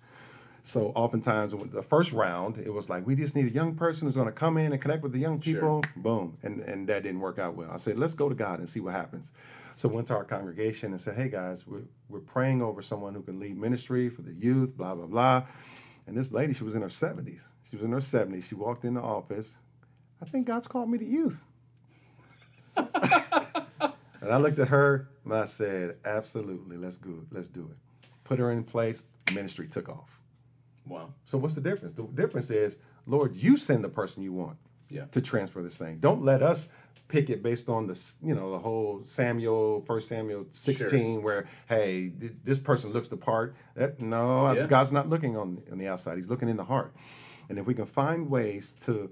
So, 0.66 0.88
oftentimes, 0.96 1.54
the 1.70 1.80
first 1.80 2.10
round, 2.10 2.58
it 2.58 2.72
was 2.72 2.90
like, 2.90 3.06
we 3.06 3.14
just 3.14 3.36
need 3.36 3.46
a 3.46 3.50
young 3.50 3.76
person 3.76 4.08
who's 4.08 4.16
going 4.16 4.26
to 4.26 4.32
come 4.32 4.58
in 4.58 4.72
and 4.72 4.82
connect 4.82 5.00
with 5.04 5.12
the 5.12 5.18
young 5.20 5.38
people. 5.38 5.84
Boom. 5.94 6.36
And, 6.42 6.58
and 6.62 6.88
that 6.88 7.04
didn't 7.04 7.20
work 7.20 7.38
out 7.38 7.54
well. 7.54 7.70
I 7.72 7.76
said, 7.76 7.96
let's 8.00 8.14
go 8.14 8.28
to 8.28 8.34
God 8.34 8.58
and 8.58 8.68
see 8.68 8.80
what 8.80 8.92
happens. 8.92 9.30
So, 9.76 9.88
went 9.88 10.08
to 10.08 10.16
our 10.16 10.24
congregation 10.24 10.90
and 10.90 11.00
said, 11.00 11.14
hey, 11.14 11.28
guys, 11.28 11.68
we're, 11.68 11.84
we're 12.08 12.18
praying 12.18 12.62
over 12.62 12.82
someone 12.82 13.14
who 13.14 13.22
can 13.22 13.38
lead 13.38 13.56
ministry 13.56 14.08
for 14.08 14.22
the 14.22 14.32
youth, 14.32 14.76
blah, 14.76 14.96
blah, 14.96 15.06
blah. 15.06 15.44
And 16.08 16.16
this 16.16 16.32
lady, 16.32 16.52
she 16.52 16.64
was 16.64 16.74
in 16.74 16.82
her 16.82 16.88
70s. 16.88 17.46
She 17.70 17.76
was 17.76 17.84
in 17.84 17.92
her 17.92 17.98
70s. 17.98 18.42
She 18.42 18.56
walked 18.56 18.84
in 18.84 18.94
the 18.94 19.02
office. 19.02 19.58
I 20.20 20.24
think 20.24 20.48
God's 20.48 20.66
called 20.66 20.90
me 20.90 20.98
to 20.98 21.04
youth. 21.04 21.42
and 22.76 22.88
I 24.28 24.36
looked 24.38 24.58
at 24.58 24.66
her 24.66 25.10
and 25.24 25.32
I 25.32 25.44
said, 25.44 25.98
absolutely, 26.04 26.76
let's 26.76 26.98
go. 26.98 27.20
Let's 27.30 27.48
do 27.48 27.70
it. 27.70 28.08
Put 28.24 28.40
her 28.40 28.50
in 28.50 28.64
place. 28.64 29.04
Ministry 29.32 29.68
took 29.68 29.88
off. 29.88 30.15
Wow. 30.86 31.12
So 31.24 31.38
what's 31.38 31.54
the 31.54 31.60
difference? 31.60 31.96
The 31.96 32.04
difference 32.04 32.50
is, 32.50 32.78
Lord, 33.06 33.34
you 33.34 33.56
send 33.56 33.84
the 33.84 33.88
person 33.88 34.22
you 34.22 34.32
want 34.32 34.56
Yeah. 34.88 35.06
to 35.12 35.20
transfer 35.20 35.62
this 35.62 35.76
thing. 35.76 35.98
Don't 35.98 36.22
let 36.22 36.42
us 36.42 36.68
pick 37.08 37.30
it 37.30 37.40
based 37.42 37.68
on 37.68 37.86
the 37.86 38.00
you 38.22 38.34
know 38.34 38.50
the 38.52 38.58
whole 38.58 39.02
Samuel, 39.04 39.82
First 39.86 40.08
Samuel 40.08 40.46
sixteen, 40.50 41.22
where 41.22 41.46
hey, 41.68 42.08
th- 42.10 42.32
this 42.44 42.58
person 42.58 42.92
looks 42.92 43.08
the 43.08 43.16
part. 43.16 43.54
That, 43.74 44.00
no, 44.00 44.52
Yeah. 44.52 44.66
God's 44.66 44.92
not 44.92 45.08
looking 45.08 45.36
on 45.36 45.62
on 45.70 45.78
the 45.78 45.88
outside; 45.88 46.16
He's 46.16 46.28
looking 46.28 46.48
in 46.48 46.56
the 46.56 46.64
heart. 46.64 46.92
And 47.48 47.58
if 47.60 47.66
we 47.66 47.74
can 47.74 47.86
find 47.86 48.28
ways 48.28 48.72
to, 48.80 49.08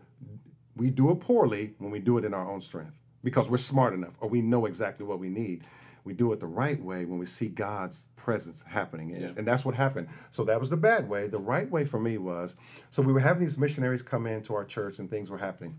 we 0.75 0.91
do 0.91 1.13
it 1.13 1.21
poorly 1.21 1.75
when 1.79 1.93
we 1.93 2.01
do 2.01 2.19
it 2.19 2.25
in 2.25 2.35
our 2.35 2.51
own 2.51 2.61
strength 2.61 2.99
because 3.23 3.49
we're 3.49 3.59
smart 3.59 3.95
enough 3.95 4.15
or 4.21 4.29
we 4.29 4.43
know 4.43 4.67
exactly 4.67 5.07
what 5.07 5.21
we 5.21 5.29
need. 5.29 5.63
We 6.05 6.13
do 6.13 6.33
it 6.33 6.41
the 6.41 6.47
right 6.47 6.81
way 6.83 7.07
when 7.07 7.19
we 7.19 7.27
see 7.27 7.49
God's 7.49 8.07
presence 8.17 8.63
happening. 8.67 9.13
And, 9.13 9.23
Yeah. 9.23 9.33
and 9.37 9.47
that's 9.47 9.65
what 9.65 9.75
happened. 9.75 10.09
So 10.31 10.45
that 10.45 10.61
was 10.61 10.69
the 10.71 10.77
bad 10.77 11.09
way. 11.09 11.27
The 11.29 11.39
right 11.39 11.71
way 11.71 11.85
for 11.87 11.99
me 11.99 12.19
was 12.19 12.57
so 12.91 13.03
we 13.03 13.13
were 13.13 13.21
having 13.21 13.43
these 13.43 13.57
missionaries 13.59 14.03
come 14.03 14.27
into 14.27 14.55
our 14.55 14.65
church 14.65 14.99
and 14.99 15.09
things 15.09 15.31
were 15.31 15.39
happening. 15.39 15.79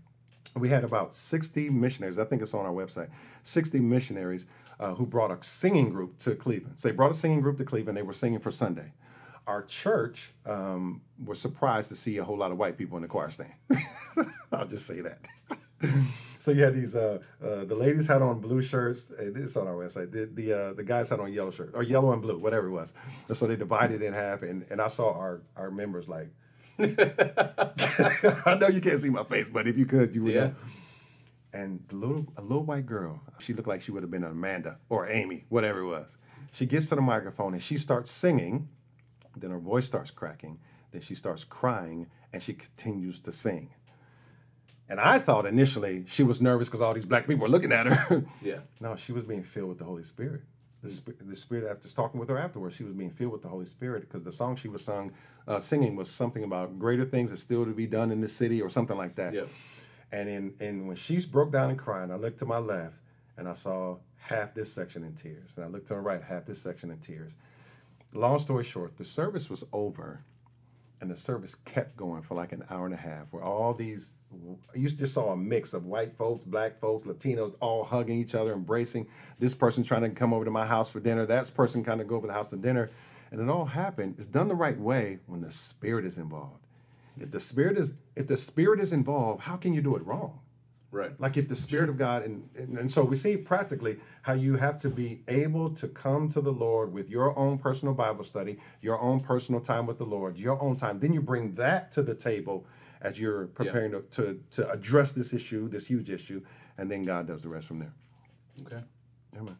We 0.56 0.68
had 0.68 0.84
about 0.84 1.14
60 1.14 1.70
missionaries. 1.70 2.18
I 2.18 2.24
think 2.24 2.42
it's 2.42 2.54
on 2.54 2.64
our 2.66 2.72
website. 2.72 3.08
60 3.42 3.78
missionaries 3.80 4.46
uh, 4.80 4.94
who 4.94 5.06
brought 5.06 5.30
a 5.30 5.38
singing 5.42 5.90
group 5.90 6.18
to 6.18 6.34
Cleveland. 6.34 6.78
So 6.78 6.88
they 6.88 6.94
brought 6.94 7.12
a 7.12 7.14
singing 7.14 7.40
group 7.40 7.58
to 7.58 7.64
Cleveland. 7.64 7.96
They 7.96 8.02
were 8.02 8.12
singing 8.14 8.40
for 8.40 8.50
Sunday. 8.50 8.92
Our 9.46 9.62
church 9.62 10.32
um, 10.44 11.02
was 11.24 11.40
surprised 11.40 11.88
to 11.90 11.96
see 11.96 12.16
a 12.18 12.24
whole 12.24 12.36
lot 12.36 12.50
of 12.50 12.58
white 12.58 12.76
people 12.76 12.96
in 12.96 13.02
the 13.02 13.08
choir 13.08 13.30
stand. 13.30 13.52
I'll 14.52 14.66
just 14.66 14.86
say 14.86 15.02
that. 15.02 15.18
so 16.46 16.52
you 16.52 16.62
had 16.62 16.76
these. 16.76 16.94
Uh, 16.94 17.18
uh, 17.44 17.64
the 17.64 17.74
ladies 17.74 18.06
had 18.06 18.22
on 18.22 18.38
blue 18.38 18.62
shirts. 18.62 19.10
It's 19.18 19.56
on 19.56 19.66
our 19.66 19.74
website. 19.74 20.12
The 20.12 20.26
the, 20.32 20.52
uh, 20.52 20.72
the 20.74 20.84
guys 20.84 21.08
had 21.08 21.18
on 21.18 21.32
yellow 21.32 21.50
shirts 21.50 21.72
or 21.74 21.82
yellow 21.82 22.12
and 22.12 22.22
blue, 22.22 22.38
whatever 22.38 22.68
it 22.68 22.70
was. 22.70 22.94
And 23.26 23.36
so 23.36 23.48
they 23.48 23.56
divided 23.56 24.00
in 24.00 24.12
half, 24.12 24.42
and, 24.42 24.64
and 24.70 24.80
I 24.80 24.86
saw 24.86 25.12
our 25.12 25.42
our 25.56 25.72
members 25.72 26.08
like. 26.08 26.28
I 26.78 28.56
know 28.60 28.68
you 28.68 28.80
can't 28.80 29.00
see 29.00 29.10
my 29.10 29.24
face, 29.24 29.48
but 29.48 29.66
if 29.66 29.76
you 29.76 29.86
could, 29.86 30.14
you 30.14 30.22
would. 30.22 30.34
Yeah. 30.34 30.40
know. 30.40 30.54
And 31.52 31.82
the 31.88 31.96
little 31.96 32.24
a 32.36 32.42
little 32.42 32.62
white 32.62 32.86
girl, 32.86 33.20
she 33.40 33.52
looked 33.52 33.66
like 33.66 33.82
she 33.82 33.90
would 33.90 34.04
have 34.04 34.12
been 34.12 34.22
Amanda 34.22 34.78
or 34.88 35.08
Amy, 35.08 35.46
whatever 35.48 35.80
it 35.80 35.86
was. 35.86 36.16
She 36.52 36.64
gets 36.64 36.88
to 36.90 36.94
the 36.94 37.02
microphone 37.02 37.54
and 37.54 37.62
she 37.62 37.76
starts 37.76 38.12
singing. 38.12 38.68
Then 39.36 39.50
her 39.50 39.58
voice 39.58 39.86
starts 39.86 40.12
cracking. 40.12 40.60
Then 40.92 41.00
she 41.00 41.16
starts 41.16 41.42
crying 41.42 42.06
and 42.32 42.40
she 42.40 42.54
continues 42.54 43.18
to 43.20 43.32
sing. 43.32 43.70
And 44.88 45.00
I 45.00 45.18
thought 45.18 45.46
initially 45.46 46.04
she 46.06 46.22
was 46.22 46.40
nervous 46.40 46.68
because 46.68 46.80
all 46.80 46.94
these 46.94 47.04
black 47.04 47.26
people 47.26 47.42
were 47.42 47.48
looking 47.48 47.72
at 47.72 47.86
her. 47.86 48.24
Yeah. 48.42 48.58
no, 48.80 48.94
she 48.96 49.12
was 49.12 49.24
being 49.24 49.42
filled 49.42 49.70
with 49.70 49.78
the 49.78 49.84
Holy 49.84 50.04
Spirit. 50.04 50.42
The, 50.82 50.90
sp- 50.94 51.18
the 51.20 51.34
Spirit, 51.34 51.68
after 51.68 51.88
talking 51.88 52.20
with 52.20 52.28
her 52.28 52.38
afterwards, 52.38 52.76
she 52.76 52.84
was 52.84 52.92
being 52.92 53.10
filled 53.10 53.32
with 53.32 53.42
the 53.42 53.48
Holy 53.48 53.66
Spirit 53.66 54.02
because 54.02 54.22
the 54.22 54.30
song 54.30 54.54
she 54.54 54.68
was 54.68 54.84
sung, 54.84 55.12
uh, 55.48 55.58
singing 55.58 55.96
was 55.96 56.08
something 56.08 56.44
about 56.44 56.78
greater 56.78 57.04
things 57.04 57.32
are 57.32 57.36
still 57.36 57.64
to 57.64 57.72
be 57.72 57.86
done 57.86 58.12
in 58.12 58.20
the 58.20 58.28
city 58.28 58.62
or 58.62 58.70
something 58.70 58.96
like 58.96 59.16
that. 59.16 59.34
Yep. 59.34 59.48
And 60.12 60.28
in 60.28 60.54
and 60.60 60.86
when 60.86 60.96
she 60.96 61.18
broke 61.26 61.50
down 61.50 61.70
and 61.70 61.78
crying, 61.78 62.12
I 62.12 62.16
looked 62.16 62.38
to 62.38 62.46
my 62.46 62.58
left 62.58 62.94
and 63.36 63.48
I 63.48 63.54
saw 63.54 63.96
half 64.18 64.54
this 64.54 64.72
section 64.72 65.02
in 65.02 65.14
tears. 65.14 65.50
And 65.56 65.64
I 65.64 65.68
looked 65.68 65.88
to 65.88 65.94
my 65.94 66.00
right, 66.00 66.22
half 66.22 66.44
this 66.44 66.60
section 66.60 66.90
in 66.92 66.98
tears. 66.98 67.32
Long 68.12 68.38
story 68.38 68.62
short, 68.62 68.96
the 68.96 69.04
service 69.04 69.50
was 69.50 69.64
over 69.72 70.20
and 71.00 71.10
the 71.10 71.16
service 71.16 71.54
kept 71.64 71.96
going 71.96 72.22
for 72.22 72.34
like 72.34 72.52
an 72.52 72.64
hour 72.70 72.86
and 72.86 72.94
a 72.94 72.98
half 72.98 73.26
where 73.30 73.42
all 73.42 73.74
these 73.74 74.12
you 74.74 74.88
just 74.88 75.14
saw 75.14 75.32
a 75.32 75.36
mix 75.36 75.72
of 75.72 75.86
white 75.86 76.16
folks 76.16 76.44
black 76.44 76.78
folks 76.80 77.06
latinos 77.06 77.54
all 77.60 77.84
hugging 77.84 78.18
each 78.18 78.34
other 78.34 78.52
embracing 78.52 79.06
this 79.38 79.54
person 79.54 79.82
trying 79.82 80.02
to 80.02 80.10
come 80.10 80.32
over 80.32 80.44
to 80.44 80.50
my 80.50 80.66
house 80.66 80.90
for 80.90 81.00
dinner 81.00 81.26
that 81.26 81.52
person 81.54 81.84
kind 81.84 82.00
of 82.00 82.06
go 82.06 82.16
over 82.16 82.26
the 82.26 82.32
house 82.32 82.50
for 82.50 82.56
dinner 82.56 82.90
and 83.30 83.40
it 83.40 83.48
all 83.48 83.64
happened 83.64 84.14
it's 84.18 84.26
done 84.26 84.48
the 84.48 84.54
right 84.54 84.78
way 84.78 85.18
when 85.26 85.40
the 85.40 85.50
spirit 85.52 86.04
is 86.04 86.18
involved 86.18 86.60
if 87.20 87.30
the 87.30 87.40
spirit 87.40 87.78
is 87.78 87.92
if 88.14 88.26
the 88.26 88.36
spirit 88.36 88.80
is 88.80 88.92
involved 88.92 89.42
how 89.42 89.56
can 89.56 89.72
you 89.72 89.80
do 89.80 89.96
it 89.96 90.04
wrong 90.04 90.40
Right. 90.92 91.10
like 91.20 91.36
if 91.36 91.48
the 91.48 91.56
Spirit 91.56 91.90
of 91.90 91.98
God, 91.98 92.24
and, 92.24 92.48
and, 92.56 92.78
and 92.78 92.90
so 92.90 93.04
we 93.04 93.16
see 93.16 93.36
practically 93.36 93.98
how 94.22 94.32
you 94.32 94.56
have 94.56 94.78
to 94.78 94.88
be 94.88 95.20
able 95.28 95.70
to 95.70 95.88
come 95.88 96.28
to 96.30 96.40
the 96.40 96.52
Lord 96.52 96.92
with 96.92 97.10
your 97.10 97.36
own 97.38 97.58
personal 97.58 97.92
Bible 97.92 98.24
study, 98.24 98.56
your 98.80 98.98
own 99.00 99.20
personal 99.20 99.60
time 99.60 99.86
with 99.86 99.98
the 99.98 100.06
Lord, 100.06 100.38
your 100.38 100.62
own 100.62 100.76
time. 100.76 100.98
Then 100.98 101.12
you 101.12 101.20
bring 101.20 101.54
that 101.56 101.90
to 101.92 102.02
the 102.02 102.14
table 102.14 102.64
as 103.06 103.18
you're 103.20 103.46
preparing 103.48 103.92
to, 103.92 104.00
to, 104.10 104.40
to 104.50 104.70
address 104.70 105.12
this 105.12 105.32
issue, 105.32 105.68
this 105.68 105.86
huge 105.86 106.10
issue, 106.10 106.40
and 106.78 106.90
then 106.90 107.04
God 107.04 107.26
does 107.26 107.42
the 107.42 107.48
rest 107.48 107.66
from 107.68 107.78
there. 107.78 107.92
Okay. 108.66 108.82
Amen. 109.38 109.56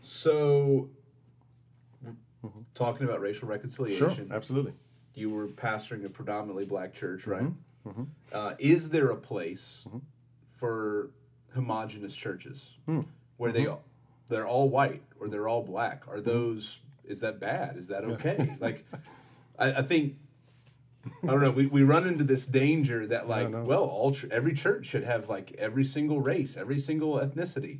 So, 0.00 0.88
talking 2.74 3.08
about 3.08 3.20
racial 3.20 3.48
reconciliation. 3.48 4.08
Sure, 4.28 4.36
absolutely. 4.36 4.72
you 5.14 5.30
were 5.30 5.48
pastoring 5.48 6.04
a 6.04 6.08
predominantly 6.08 6.64
black 6.64 6.92
church, 6.94 7.26
right? 7.26 7.42
Mm-hmm. 7.86 8.04
Uh, 8.32 8.54
is 8.58 8.88
there 8.88 9.10
a 9.10 9.16
place 9.16 9.86
for 10.52 11.10
homogenous 11.54 12.14
churches 12.14 12.70
Hmm. 12.86 13.00
where 13.36 13.50
Mm-hmm. 13.50 13.58
they 13.62 13.66
all, 13.68 13.82
they're 14.28 14.46
all 14.46 14.68
white 14.68 15.02
or 15.18 15.28
they're 15.28 15.48
all 15.48 15.62
black? 15.62 16.04
Are 16.08 16.20
those 16.20 16.80
is 17.04 17.20
that 17.20 17.38
bad? 17.40 17.76
Is 17.76 17.88
that 17.88 18.04
okay? 18.04 18.56
like, 18.60 18.84
I, 19.58 19.72
I 19.74 19.82
think. 19.82 20.16
I 21.22 21.26
don't 21.28 21.40
know. 21.40 21.50
We, 21.50 21.66
we 21.66 21.82
run 21.82 22.06
into 22.06 22.24
this 22.24 22.46
danger 22.46 23.06
that 23.08 23.28
like, 23.28 23.50
no. 23.50 23.62
well, 23.64 23.84
all 23.84 24.12
ch- 24.12 24.26
every 24.30 24.54
church 24.54 24.86
should 24.86 25.04
have 25.04 25.28
like 25.28 25.52
every 25.58 25.84
single 25.84 26.20
race, 26.20 26.56
every 26.56 26.78
single 26.78 27.14
ethnicity. 27.20 27.78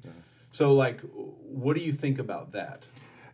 So 0.52 0.74
like, 0.74 1.00
what 1.02 1.76
do 1.76 1.82
you 1.82 1.92
think 1.92 2.18
about 2.18 2.52
that? 2.52 2.82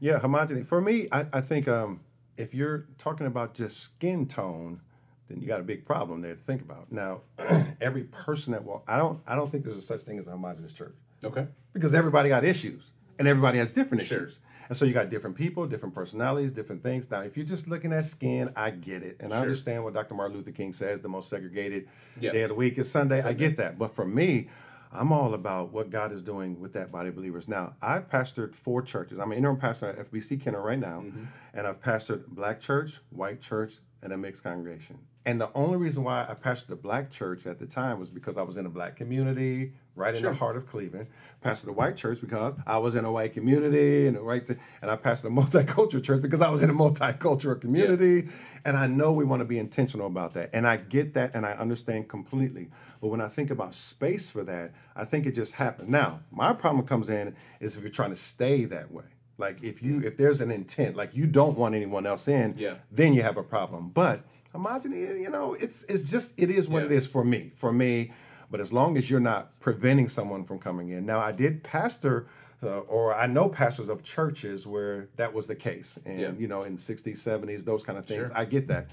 Yeah, 0.00 0.18
homogeneity. 0.18 0.64
For 0.66 0.80
me, 0.80 1.08
I, 1.12 1.26
I 1.32 1.40
think 1.40 1.68
um, 1.68 2.00
if 2.36 2.54
you're 2.54 2.86
talking 2.98 3.26
about 3.26 3.54
just 3.54 3.80
skin 3.80 4.26
tone, 4.26 4.80
then 5.28 5.40
you 5.40 5.46
got 5.46 5.60
a 5.60 5.64
big 5.64 5.84
problem 5.84 6.20
there 6.20 6.34
to 6.34 6.40
think 6.40 6.62
about. 6.62 6.90
Now, 6.90 7.20
every 7.80 8.04
person 8.04 8.52
that 8.52 8.64
walk, 8.64 8.82
I 8.88 8.96
don't, 8.96 9.20
I 9.26 9.34
don't 9.36 9.50
think 9.50 9.64
there's 9.64 9.76
a 9.76 9.82
such 9.82 10.00
thing 10.02 10.18
as 10.18 10.26
a 10.26 10.32
homogenous 10.32 10.72
church 10.72 10.94
Okay. 11.22 11.46
because 11.72 11.94
everybody 11.94 12.28
got 12.28 12.44
issues 12.44 12.82
and 13.18 13.28
everybody 13.28 13.58
has 13.58 13.68
different 13.68 14.02
Sure. 14.02 14.24
issues. 14.24 14.38
And 14.68 14.76
so 14.76 14.84
you 14.84 14.92
got 14.92 15.08
different 15.10 15.36
people, 15.36 15.66
different 15.66 15.94
personalities, 15.94 16.52
different 16.52 16.82
things. 16.82 17.10
Now, 17.10 17.20
if 17.20 17.36
you're 17.36 17.46
just 17.46 17.68
looking 17.68 17.92
at 17.92 18.06
skin, 18.06 18.50
I 18.56 18.70
get 18.70 19.02
it. 19.02 19.16
And 19.20 19.32
I 19.34 19.38
understand 19.38 19.84
what 19.84 19.94
Dr. 19.94 20.14
Martin 20.14 20.36
Luther 20.36 20.52
King 20.52 20.72
says 20.72 21.00
the 21.00 21.08
most 21.08 21.28
segregated 21.28 21.88
Yeah. 22.20 22.32
day 22.32 22.42
of 22.42 22.48
the 22.50 22.54
week 22.54 22.78
is 22.78 22.90
Sunday. 22.90 23.22
I 23.22 23.32
get 23.32 23.56
that. 23.56 23.78
But 23.78 23.94
for 23.94 24.04
me, 24.06 24.48
I'm 24.92 25.10
all 25.12 25.32
about 25.34 25.72
what 25.72 25.88
God 25.90 26.12
is 26.12 26.20
doing 26.22 26.60
with 26.60 26.72
that 26.74 26.92
body 26.92 27.08
of 27.08 27.14
believers. 27.16 27.48
Now, 27.48 27.74
I've 27.80 28.08
pastored 28.10 28.54
four 28.54 28.82
churches. 28.82 29.18
I'm 29.18 29.32
an 29.32 29.38
interim 29.38 29.56
pastor 29.56 29.86
at 29.86 29.98
FBC 29.98 30.36
Kenner 30.40 30.60
right 30.60 30.78
now, 30.78 31.00
Mm-hmm. 31.00 31.24
and 31.54 31.66
I've 31.66 31.80
pastored 31.80 32.26
black 32.28 32.60
church, 32.60 33.00
white 33.10 33.40
church, 33.40 33.78
and 34.02 34.12
a 34.12 34.16
mixed 34.16 34.42
congregation. 34.42 34.98
And 35.24 35.40
the 35.40 35.50
only 35.54 35.76
reason 35.78 36.02
why 36.04 36.26
I 36.28 36.34
pastored 36.34 36.66
the 36.66 36.76
black 36.76 37.10
church 37.10 37.46
at 37.46 37.58
the 37.58 37.66
time 37.66 38.00
was 38.00 38.10
because 38.10 38.36
I 38.36 38.42
was 38.42 38.56
in 38.56 38.66
a 38.66 38.68
black 38.68 38.96
community, 38.96 39.72
right 39.94 40.14
in 40.14 40.22
the 40.22 40.32
heart 40.32 40.56
of 40.56 40.66
Cleveland. 40.68 41.06
Pastored 41.44 41.64
the 41.64 41.72
white 41.72 41.96
church 41.96 42.20
because 42.20 42.54
I 42.66 42.78
was 42.78 42.94
in 42.94 43.04
a 43.04 43.10
white 43.12 43.32
community 43.34 44.06
and 44.06 44.16
the 44.16 44.20
right, 44.22 44.48
and 44.48 44.90
I 44.90 44.96
pastored 44.96 45.24
a 45.24 45.28
multicultural 45.64 46.02
church 46.02 46.22
because 46.22 46.40
I 46.40 46.50
was 46.50 46.62
in 46.62 46.70
a 46.70 46.74
multicultural 46.74 47.60
community. 47.60 48.28
And 48.64 48.76
I 48.76 48.86
know 48.86 49.12
we 49.12 49.24
want 49.24 49.40
to 49.40 49.44
be 49.44 49.58
intentional 49.58 50.06
about 50.06 50.34
that, 50.34 50.50
and 50.52 50.66
I 50.66 50.76
get 50.76 51.14
that, 51.14 51.34
and 51.34 51.44
I 51.44 51.52
understand 51.52 52.08
completely. 52.08 52.68
But 53.00 53.08
when 53.08 53.20
I 53.20 53.28
think 53.28 53.50
about 53.50 53.74
space 53.74 54.30
for 54.30 54.44
that, 54.44 54.72
I 54.94 55.04
think 55.04 55.26
it 55.26 55.32
just 55.32 55.52
happens. 55.52 55.88
Now, 55.88 56.20
my 56.30 56.52
problem 56.52 56.86
comes 56.86 57.08
in 57.10 57.34
is 57.60 57.76
if 57.76 57.82
you're 57.82 57.90
trying 57.90 58.10
to 58.10 58.16
stay 58.16 58.64
that 58.66 58.92
way. 58.92 59.04
Like 59.38 59.62
if 59.64 59.82
you 59.82 60.00
if 60.04 60.16
there's 60.16 60.40
an 60.40 60.52
intent, 60.52 60.94
like 60.94 61.10
you 61.14 61.26
don't 61.26 61.58
want 61.58 61.74
anyone 61.74 62.06
else 62.06 62.28
in, 62.28 62.54
Yeah. 62.56 62.74
then 62.92 63.14
you 63.14 63.22
have 63.22 63.36
a 63.36 63.42
problem. 63.42 63.88
But 63.88 64.22
homogeneity, 64.52 65.20
you 65.22 65.30
know, 65.30 65.54
it's 65.54 65.82
it's 65.84 66.04
just 66.08 66.34
it 66.36 66.50
is 66.50 66.68
what 66.68 66.84
it 66.84 66.90
Yeah. 66.92 66.98
is 66.98 67.06
for 67.06 67.24
me. 67.24 67.50
For 67.56 67.72
me, 67.72 68.12
but 68.52 68.60
as 68.60 68.72
long 68.72 68.96
as 68.98 69.08
you're 69.10 69.18
not 69.18 69.58
preventing 69.60 70.08
someone 70.08 70.44
from 70.44 70.58
coming 70.60 70.90
in. 70.90 71.06
Now, 71.06 71.18
I 71.18 71.32
did 71.32 71.64
pastor, 71.64 72.26
uh, 72.62 72.80
or 72.80 73.14
I 73.14 73.26
know 73.26 73.48
pastors 73.48 73.88
of 73.88 74.02
churches 74.04 74.66
where 74.66 75.08
that 75.16 75.32
was 75.32 75.46
the 75.46 75.56
case, 75.56 75.98
and 76.04 76.20
Yeah. 76.20 76.32
you 76.38 76.46
know, 76.48 76.62
in 76.64 76.76
60s, 76.76 77.16
70s, 77.18 77.64
those 77.64 77.82
kind 77.82 77.98
of 77.98 78.04
things. 78.04 78.28
Sure. 78.28 78.36
I 78.36 78.44
get 78.44 78.68
that. 78.68 78.88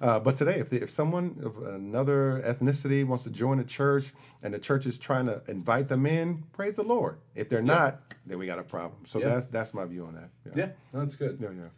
Uh, 0.00 0.18
but 0.20 0.36
today, 0.36 0.60
if, 0.60 0.70
the, 0.70 0.80
if 0.80 0.90
someone 0.90 1.36
of 1.44 1.58
another 1.74 2.40
ethnicity 2.46 3.04
wants 3.06 3.24
to 3.24 3.30
join 3.30 3.58
a 3.58 3.64
church 3.64 4.14
and 4.44 4.54
the 4.54 4.58
church 4.58 4.86
is 4.86 4.96
trying 4.96 5.26
to 5.26 5.42
invite 5.48 5.88
them 5.88 6.06
in, 6.06 6.44
praise 6.52 6.76
the 6.76 6.84
Lord. 6.84 7.18
If 7.34 7.48
they're 7.50 7.60
not, 7.60 8.00
then 8.24 8.38
we 8.38 8.46
got 8.46 8.58
a 8.60 8.62
problem. 8.62 9.04
So 9.06 9.18
Yeah. 9.18 9.28
that's 9.34 9.46
that's 9.46 9.74
my 9.74 9.84
view 9.86 10.06
on 10.06 10.14
that. 10.14 10.30
Yeah, 10.54 10.68
no, 10.94 11.00
that's 11.00 11.16
good. 11.16 11.38
yeah, 11.40 11.48
yeah. 11.50 11.68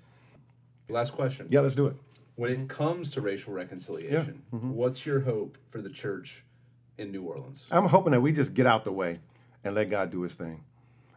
Last 0.88 1.14
question. 1.14 1.46
Yeah, 1.48 1.60
let's 1.60 1.74
do 1.74 1.86
it. 1.86 1.96
When 2.36 2.50
it 2.52 2.68
comes 2.68 3.10
to 3.12 3.20
racial 3.22 3.54
reconciliation, 3.54 4.42
Mm-hmm. 4.52 4.70
what's 4.74 5.04
your 5.06 5.20
hope 5.20 5.56
for 5.70 5.80
the 5.82 5.90
church 5.90 6.44
in 6.98 7.10
New 7.12 7.22
Orleans? 7.22 7.64
I'm 7.70 7.86
hoping 7.86 8.12
that 8.12 8.20
we 8.20 8.32
just 8.32 8.54
get 8.54 8.66
out 8.66 8.84
the 8.84 8.92
way 8.92 9.18
and 9.64 9.74
let 9.74 9.90
God 9.90 10.10
do 10.10 10.22
His 10.22 10.34
thing. 10.34 10.64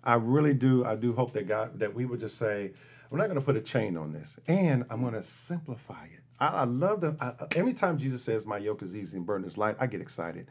I 0.03 0.15
really 0.15 0.53
do. 0.53 0.85
I 0.85 0.95
do 0.95 1.13
hope 1.13 1.33
that 1.33 1.47
God 1.47 1.79
that 1.79 1.93
we 1.93 2.05
would 2.05 2.19
just 2.19 2.37
say, 2.37 2.71
"I'm 3.11 3.17
not 3.17 3.25
going 3.25 3.39
to 3.39 3.45
put 3.45 3.55
a 3.55 3.61
chain 3.61 3.97
on 3.97 4.13
this, 4.13 4.35
and 4.47 4.85
I'm 4.89 5.01
going 5.01 5.13
to 5.13 5.23
simplify 5.23 6.05
it." 6.05 6.21
I, 6.39 6.47
I 6.47 6.63
love 6.65 7.01
the 7.01 7.15
I, 7.19 7.33
every 7.57 7.73
time 7.73 7.97
Jesus 7.97 8.23
says, 8.23 8.45
"My 8.45 8.57
yoke 8.57 8.83
is 8.83 8.95
easy 8.95 9.17
and 9.17 9.25
burden 9.25 9.47
is 9.47 9.57
light," 9.57 9.75
I 9.79 9.87
get 9.87 10.01
excited. 10.01 10.47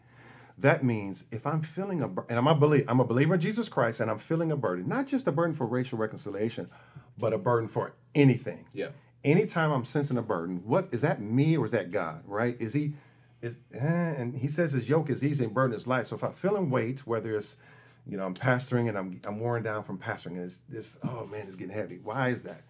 That 0.59 0.85
means 0.85 1.25
if 1.31 1.47
I'm 1.47 1.63
feeling 1.63 2.03
a 2.03 2.07
and 2.07 2.39
I'm 2.39 2.47
a 2.47 2.55
believer, 2.55 2.85
I'm 2.89 3.01
a 3.01 3.05
believer 3.05 3.35
in 3.35 3.41
Jesus 3.41 3.69
Christ, 3.69 4.01
and 4.01 4.11
I'm 4.11 4.19
feeling 4.19 4.51
a 4.53 4.57
burden, 4.57 4.89
not 4.89 5.07
just 5.07 5.27
a 5.29 5.33
burden 5.33 5.55
for 5.55 5.67
racial 5.67 5.99
reconciliation, 5.99 6.69
but 7.19 7.33
a 7.33 7.39
burden 7.39 7.69
for 7.69 7.95
anything 8.15 8.65
Yeah. 8.73 8.89
anytime 9.25 9.73
I'm 9.73 9.85
sensing 9.85 10.17
a 10.17 10.23
burden, 10.23 10.63
what 10.65 10.89
is 10.93 11.01
that 11.03 11.21
me 11.21 11.57
or 11.57 11.65
is 11.65 11.73
that 11.73 11.91
God? 11.91 12.23
Right? 12.27 12.57
Is 12.61 12.73
he 12.73 12.95
is 13.45 13.59
eh, 13.75 14.15
and 14.17 14.35
he 14.35 14.49
says 14.49 14.73
his 14.73 14.89
yoke 14.89 15.11
is 15.11 15.23
easy 15.23 15.45
and 15.45 15.53
burden 15.53 15.77
is 15.77 15.87
light. 15.87 16.07
So 16.07 16.17
if 16.17 16.25
I'm 16.25 16.33
feeling 16.33 16.71
weight, 16.71 17.07
whether 17.07 17.37
it's 17.37 17.57
you 18.07 18.17
know 18.17 18.25
I'm 18.25 18.35
pastoring 18.35 18.89
and 18.89 18.97
I'm 18.97 19.21
I'm 19.25 19.39
worn 19.39 19.63
down 19.63 19.85
from 19.85 19.99
pastoring 19.99 20.33
and 20.33 20.45
it's 20.45 20.61
this 20.69 20.99
oh 21.05 21.27
man 21.27 21.43
it's 21.43 21.55
getting 21.55 21.75
heavy. 21.75 21.99
Why 22.03 22.31
is 22.31 22.43
that? 22.43 22.63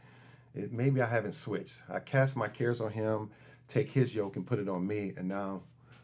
It, 0.54 0.72
maybe 0.72 1.00
I 1.00 1.06
haven't 1.06 1.34
switched. 1.34 1.82
I 1.88 2.00
cast 2.00 2.36
my 2.36 2.48
cares 2.48 2.80
on 2.80 2.90
him, 2.90 3.30
take 3.68 3.90
his 3.90 4.14
yoke 4.14 4.36
and 4.36 4.46
put 4.46 4.58
it 4.58 4.68
on 4.68 4.86
me, 4.86 5.12
and 5.16 5.28
now 5.28 5.62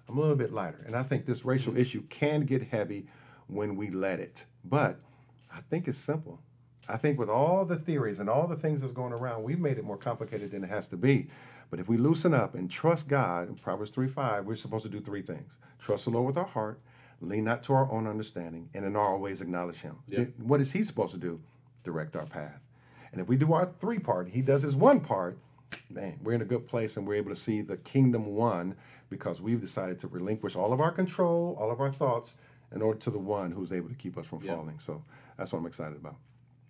I'm 0.08 0.18
a 0.18 0.20
little 0.20 0.36
bit 0.36 0.52
lighter. 0.52 0.82
And 0.86 0.96
I 0.96 1.02
think 1.02 1.26
this 1.26 1.44
racial 1.44 1.76
issue 1.76 2.02
can 2.08 2.42
get 2.42 2.62
heavy 2.62 3.06
when 3.48 3.76
we 3.76 3.90
let 3.90 4.20
it. 4.20 4.44
But 4.64 5.00
I 5.52 5.60
think 5.68 5.88
it's 5.88 5.98
simple. 5.98 6.40
I 6.88 6.96
think 6.96 7.18
with 7.18 7.28
all 7.28 7.64
the 7.64 7.76
theories 7.76 8.18
and 8.20 8.28
all 8.28 8.46
the 8.46 8.56
things 8.56 8.80
that's 8.80 8.92
going 8.92 9.12
around, 9.12 9.44
we've 9.44 9.60
made 9.60 9.78
it 9.78 9.84
more 9.84 9.96
complicated 9.96 10.50
than 10.50 10.64
it 10.64 10.70
has 10.70 10.88
to 10.88 10.96
be. 10.96 11.28
But 11.70 11.78
if 11.80 11.88
we 11.88 11.96
loosen 11.96 12.34
up 12.34 12.54
and 12.54 12.70
trust 12.70 13.08
God, 13.08 13.48
in 13.48 13.54
Proverbs 13.54 13.90
3 13.92 14.08
5, 14.08 14.44
we're 14.44 14.56
supposed 14.56 14.82
to 14.84 14.88
do 14.90 15.00
three 15.00 15.22
things 15.22 15.50
trust 15.78 16.04
the 16.04 16.10
Lord 16.10 16.26
with 16.26 16.36
our 16.36 16.44
heart, 16.44 16.78
lean 17.22 17.44
not 17.44 17.62
to 17.62 17.72
our 17.72 17.90
own 17.90 18.06
understanding, 18.06 18.68
and 18.74 18.84
in 18.84 18.96
all 18.96 19.18
ways 19.18 19.40
acknowledge 19.40 19.76
Him. 19.78 19.96
Yeah. 20.08 20.24
What 20.38 20.60
is 20.60 20.72
He 20.72 20.84
supposed 20.84 21.12
to 21.14 21.18
do? 21.18 21.40
Direct 21.84 22.16
our 22.16 22.26
path. 22.26 22.60
And 23.12 23.20
if 23.20 23.28
we 23.28 23.36
do 23.36 23.52
our 23.54 23.66
three 23.80 23.98
part, 23.98 24.28
He 24.28 24.42
does 24.42 24.62
His 24.62 24.76
one 24.76 25.00
part, 25.00 25.38
man, 25.88 26.18
we're 26.22 26.34
in 26.34 26.42
a 26.42 26.46
good 26.46 26.66
place 26.68 26.96
and 26.98 27.06
we're 27.06 27.14
able 27.14 27.30
to 27.30 27.36
see 27.36 27.62
the 27.62 27.78
kingdom 27.78 28.26
won 28.36 28.74
because 29.08 29.40
we've 29.40 29.60
decided 29.60 29.98
to 30.00 30.08
relinquish 30.08 30.54
all 30.54 30.72
of 30.72 30.80
our 30.80 30.92
control, 30.92 31.56
all 31.58 31.70
of 31.70 31.80
our 31.80 31.92
thoughts, 31.92 32.34
in 32.74 32.82
order 32.82 32.98
to 33.00 33.10
the 33.10 33.18
one 33.18 33.50
who's 33.50 33.72
able 33.72 33.88
to 33.88 33.94
keep 33.94 34.18
us 34.18 34.26
from 34.26 34.40
Yeah. 34.42 34.54
falling. 34.56 34.78
So 34.78 35.02
that's 35.38 35.52
what 35.52 35.60
I'm 35.60 35.66
excited 35.66 35.96
about. 35.96 36.16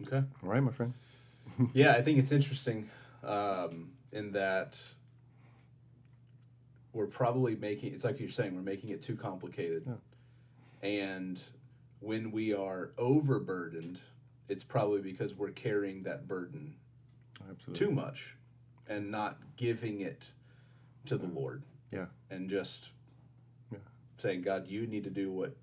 Okay. 0.07 0.19
All 0.43 0.49
right, 0.49 0.63
my 0.63 0.71
friend. 0.73 0.95
yeah, 1.75 1.93
I 1.95 2.03
think 2.03 2.19
it's 2.19 2.33
interesting 2.33 2.89
um, 3.25 3.91
in 4.12 4.33
that 4.33 4.81
we're 6.92 7.07
probably 7.07 7.55
making 7.57 7.92
it's 7.92 8.05
like 8.05 8.18
you're 8.20 8.29
saying 8.29 8.55
we're 8.55 8.62
making 8.62 8.90
it 8.90 9.01
too 9.01 9.16
complicated, 9.16 9.87
and 10.83 11.40
when 12.01 12.33
we 12.33 12.53
are 12.55 12.90
overburdened, 12.99 14.01
it's 14.49 14.64
probably 14.64 15.01
because 15.01 15.35
we're 15.35 15.51
carrying 15.51 16.03
that 16.05 16.27
burden 16.27 16.75
Absolutely. 17.49 17.87
too 17.87 17.92
much 17.92 18.35
and 18.88 19.11
not 19.11 19.38
giving 19.57 20.01
it 20.01 20.27
to 21.07 21.16
the 21.16 21.27
Lord 21.27 21.64
Yeah. 21.92 22.07
and 22.31 22.49
just 22.51 22.90
Yeah. 23.70 23.79
saying, 24.16 24.40
God, 24.42 24.66
you 24.66 24.87
need 24.87 25.05
to 25.05 25.11
do 25.11 25.31
what 25.31 25.55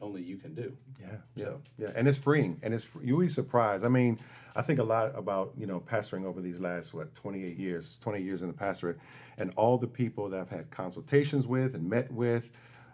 only 0.00 0.22
you 0.22 0.36
can 0.36 0.54
do. 0.54 0.76
Yeah, 1.00 1.06
yeah, 1.34 1.44
So- 1.44 1.60
yeah, 1.78 1.90
and 1.94 2.08
it's 2.08 2.18
freeing, 2.18 2.58
and 2.62 2.72
it's 2.74 2.86
you'll 3.02 3.20
be 3.20 3.28
surprised. 3.28 3.84
I 3.84 3.88
mean, 3.88 4.18
I 4.56 4.62
think 4.62 4.78
a 4.78 4.84
lot 4.84 5.16
about 5.16 5.52
you 5.56 5.66
know 5.66 5.80
pastoring 5.80 6.24
over 6.24 6.40
these 6.40 6.60
last 6.60 6.94
what 6.94 7.14
28 7.14 7.56
years, 7.56 7.98
20 8.00 8.22
years 8.22 8.42
in 8.42 8.48
the 8.48 8.54
pastorate, 8.54 8.98
and 9.38 9.52
all 9.56 9.78
the 9.78 9.86
people 9.86 10.28
that 10.30 10.40
I've 10.40 10.50
had 10.50 10.70
consultations 10.70 11.46
with 11.46 11.74
and 11.74 11.88
met 11.88 12.10
with. 12.12 12.50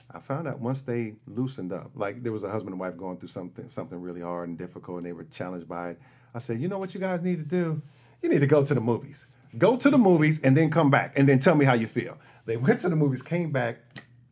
I 0.09 0.21
found 0.21 0.47
out 0.47 0.61
once 0.61 0.83
they 0.83 1.14
loosened 1.27 1.73
up, 1.73 1.90
like 1.97 2.23
there 2.23 2.31
was 2.31 2.45
a 2.45 2.49
husband 2.51 2.73
and 2.75 2.81
wife 2.81 2.97
going 2.97 3.16
through 3.19 3.29
something 3.29 3.69
something 3.69 4.01
really 4.01 4.21
hard 4.21 4.49
and 4.49 4.57
difficult, 4.57 4.99
and 4.99 5.07
they 5.07 5.12
were 5.12 5.25
challenged 5.25 5.69
by 5.69 5.90
it. 5.90 6.01
I 6.33 6.38
said, 6.38 6.61
you 6.61 6.69
know 6.69 6.79
what 6.79 6.95
you 6.95 7.01
guys 7.01 7.23
need 7.23 7.38
to 7.38 7.45
do? 7.45 7.83
You 8.23 8.29
need 8.29 8.40
to 8.40 8.47
go 8.47 8.64
to 8.64 8.75
the 8.75 8.81
movies 8.81 9.27
Go 9.59 9.77
to 9.77 9.90
the 9.90 9.99
movies 9.99 10.40
and 10.42 10.57
then 10.57 10.71
come 10.71 10.90
back 10.90 11.19
and 11.19 11.29
then 11.29 11.38
tell 11.38 11.55
me 11.55 11.64
how 11.64 11.75
you 11.75 11.87
feel. 11.87 12.19
They 12.45 12.57
went 12.57 12.81
to 12.81 12.88
the 12.88 12.97
movies, 12.97 13.23
came 13.23 13.51
back, 13.51 13.79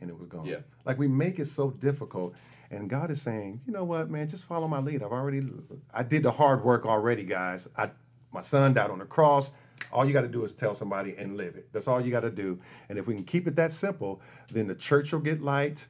and 0.01 0.11
it 0.11 0.19
was 0.19 0.29
gone. 0.29 0.45
Yeah. 0.45 0.59
Like 0.85 0.99
we 0.99 1.09
make 1.09 1.39
it 1.39 1.47
so 1.47 1.71
difficult. 1.71 2.35
And 2.75 2.91
God 2.91 3.11
is 3.11 3.23
saying, 3.23 3.61
you 3.67 3.73
know 3.73 3.85
what, 3.85 4.11
man, 4.11 4.29
just 4.29 4.45
follow 4.45 4.67
my 4.69 4.81
lead. 4.81 5.03
I've 5.03 5.13
already, 5.13 5.47
I 5.93 6.03
did 6.03 6.23
the 6.23 6.31
hard 6.33 6.65
work 6.65 6.87
already, 6.87 7.25
guys. 7.25 7.69
I, 7.77 7.91
my 8.33 8.43
son 8.43 8.75
died 8.75 8.91
on 8.91 8.99
the 8.99 9.05
cross. 9.05 9.53
All 9.93 10.05
you 10.05 10.13
got 10.13 10.23
to 10.23 10.29
do 10.29 10.45
is 10.45 10.53
tell 10.53 10.75
somebody 10.75 11.15
and 11.17 11.37
live 11.37 11.57
it. 11.57 11.69
That's 11.73 11.87
all 11.89 12.01
you 12.01 12.11
got 12.11 12.21
to 12.21 12.31
do. 12.31 12.59
And 12.89 12.99
if 12.99 13.07
we 13.07 13.15
can 13.15 13.25
keep 13.25 13.47
it 13.47 13.55
that 13.57 13.73
simple, 13.73 14.21
then 14.51 14.67
the 14.67 14.75
church 14.75 15.13
will 15.13 15.21
get 15.21 15.41
light, 15.41 15.87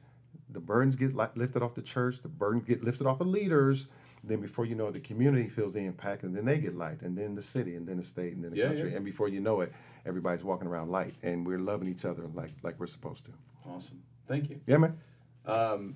the 0.49 0.59
burdens 0.59 0.95
get 0.95 1.15
li- 1.15 1.25
lifted 1.35 1.63
off 1.63 1.73
the 1.73 1.81
church, 1.81 2.21
the 2.21 2.27
burdens 2.29 2.65
get 2.65 2.83
lifted 2.83 3.07
off 3.07 3.17
the 3.17 3.25
leaders. 3.25 3.87
Then 4.23 4.39
before 4.41 4.65
you 4.65 4.73
know 4.75 4.87
it, 4.87 4.93
the 4.93 4.99
community 4.99 5.47
feels 5.49 5.73
the 5.73 5.79
impact, 5.81 6.23
and 6.23 6.35
then 6.35 6.45
they 6.45 6.57
get 6.57 6.75
light, 6.75 7.01
and 7.01 7.15
then 7.15 7.35
the 7.35 7.43
city, 7.43 7.75
and 7.75 7.87
then 7.87 7.97
the 7.97 8.03
state, 8.03 8.33
and 8.33 8.43
then 8.43 8.51
the 8.51 8.57
Yeah, 8.57 8.67
country. 8.69 8.89
yeah. 8.91 8.95
And 8.97 9.05
before 9.05 9.27
you 9.27 9.39
know 9.39 9.61
it, 9.61 9.71
everybody's 10.05 10.43
walking 10.43 10.67
around 10.67 10.89
light, 10.89 11.13
and 11.21 11.45
we're 11.45 11.59
loving 11.59 11.87
each 11.87 12.05
other 12.05 12.23
like 12.33 12.51
like 12.63 12.79
we're 12.79 12.87
supposed 12.87 13.25
to. 13.25 13.31
Awesome. 13.69 14.01
Thank 14.27 14.49
you. 14.49 14.59
Yeah, 14.65 14.77
man. 14.77 14.97
Um, 15.45 15.95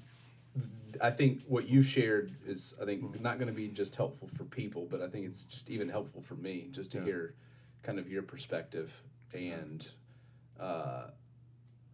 I 1.02 1.12
think 1.12 1.42
what 1.48 1.68
you 1.68 1.82
shared 1.82 2.36
is, 2.46 2.74
I 2.82 2.86
think, 2.86 3.20
not 3.22 3.38
going 3.40 3.48
to 3.48 3.54
be 3.54 3.68
just 3.68 3.96
helpful 3.96 4.28
for 4.28 4.44
people, 4.46 4.88
but 4.90 5.02
I 5.02 5.08
think 5.08 5.26
it's 5.26 5.44
just 5.46 5.70
even 5.70 5.90
helpful 5.90 6.22
for 6.22 6.36
me 6.36 6.70
just 6.72 6.92
to 6.92 7.02
hear 7.02 7.36
kind 7.84 8.00
of 8.00 8.10
your 8.12 8.24
perspective 8.24 8.92
and 9.34 9.88
uh, 10.60 11.08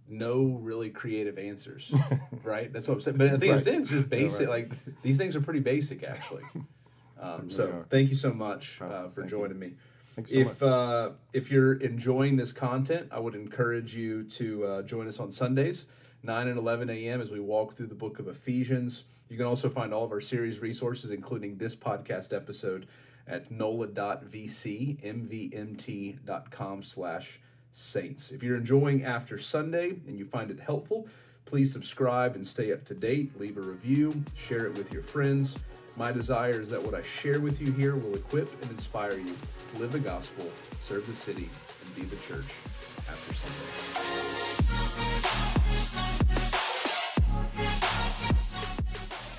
no 0.07 0.43
really 0.61 0.89
creative 0.89 1.37
answers, 1.37 1.91
right? 2.43 2.71
That's 2.71 2.87
what 2.87 2.95
I'm 2.95 3.01
saying. 3.01 3.17
But 3.17 3.27
I 3.27 3.37
think 3.37 3.53
it's, 3.55 3.67
Right. 3.67 3.75
it's 3.79 3.89
just 3.89 4.09
basic. 4.09 4.47
right. 4.47 4.69
Like 4.69 5.01
these 5.01 5.17
things 5.17 5.35
are 5.35 5.41
pretty 5.41 5.61
basic, 5.61 6.03
actually. 6.03 6.43
Um, 7.17 7.49
so 7.49 7.85
thank 7.89 8.09
you 8.09 8.15
so 8.15 8.33
much 8.33 8.79
uh, 8.81 9.07
for 9.07 9.21
thank 9.21 9.31
you. 9.31 9.37
joining 9.37 9.57
me. 9.57 9.75
Thanks 10.15 10.31
so 10.31 10.37
if 10.37 10.61
uh, 10.61 11.09
if 11.31 11.49
you're 11.49 11.73
enjoying 11.75 12.35
this 12.35 12.51
content, 12.51 13.07
I 13.09 13.19
would 13.19 13.35
encourage 13.35 13.95
you 13.95 14.23
to 14.31 14.65
uh, 14.65 14.81
join 14.81 15.07
us 15.07 15.19
on 15.21 15.31
Sundays, 15.31 15.85
9 16.25 16.47
and 16.47 16.57
11 16.57 16.89
a.m. 16.89 17.21
as 17.21 17.31
we 17.31 17.39
walk 17.39 17.75
through 17.75 17.87
the 17.87 17.95
book 17.95 18.19
of 18.19 18.27
Ephesians. 18.27 19.03
You 19.29 19.37
can 19.37 19.45
also 19.45 19.69
find 19.69 19.93
all 19.93 20.03
of 20.03 20.11
our 20.11 20.21
series 20.21 20.59
resources, 20.59 21.11
including 21.11 21.57
this 21.57 21.75
podcast 21.75 22.35
episode, 22.35 22.87
at 23.27 23.49
nola.vc, 23.51 25.01
mvmt.com 25.03 26.83
slash 26.83 27.39
saints. 27.71 28.31
If 28.31 28.43
you're 28.43 28.57
enjoying 28.57 29.03
After 29.03 29.37
Sunday 29.37 29.97
and 30.07 30.17
you 30.17 30.25
find 30.25 30.49
it 30.49 30.59
helpful, 30.59 31.07
please 31.45 31.71
subscribe 31.71 32.35
and 32.35 32.45
stay 32.45 32.71
up 32.71 32.83
to 32.85 32.93
date. 32.93 33.39
Leave 33.39 33.57
a 33.57 33.61
review, 33.61 34.23
share 34.35 34.65
it 34.65 34.77
with 34.77 34.91
your 34.93 35.03
friends. 35.03 35.55
My 35.95 36.11
desire 36.11 36.59
is 36.59 36.69
that 36.69 36.83
what 36.83 36.93
I 36.93 37.01
share 37.01 37.39
with 37.39 37.61
you 37.61 37.71
here 37.71 37.95
will 37.95 38.15
equip 38.15 38.51
and 38.61 38.71
inspire 38.71 39.17
you 39.17 39.35
to 39.73 39.79
live 39.79 39.91
the 39.91 39.99
gospel, 39.99 40.49
serve 40.79 41.07
the 41.07 41.15
city, 41.15 41.49
and 41.83 41.95
be 41.95 42.03
the 42.03 42.17
church 42.17 42.53
after 43.07 43.33
Sunday. 43.33 44.44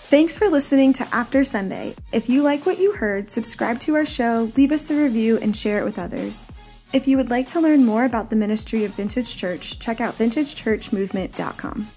Thanks 0.09 0.38
for 0.38 0.49
listening 0.49 0.92
to 0.95 1.09
After 1.12 1.42
Sunday. 1.42 1.97
If 2.12 2.29
you 2.29 2.42
like 2.42 2.64
what 2.64 2.79
you 2.79 2.92
heard, 2.92 3.29
subscribe 3.29 3.81
to 3.81 3.97
our 3.97 4.07
show, 4.07 4.53
leave 4.57 4.71
us 4.71 4.88
a 4.88 4.95
review, 4.95 5.37
and 5.38 5.55
share 5.55 5.81
it 5.81 5.85
with 5.85 5.99
others. 5.99 6.47
If 6.92 7.09
you 7.09 7.16
would 7.16 7.29
like 7.29 7.49
to 7.49 7.61
learn 7.61 7.85
more 7.85 8.05
about 8.05 8.31
the 8.31 8.37
ministry 8.37 8.85
of 8.85 8.92
Vintage 8.92 9.37
Church, 9.37 9.81
check 9.81 10.01
out 10.01 10.16
vintagechurchmovement.com. 10.16 11.88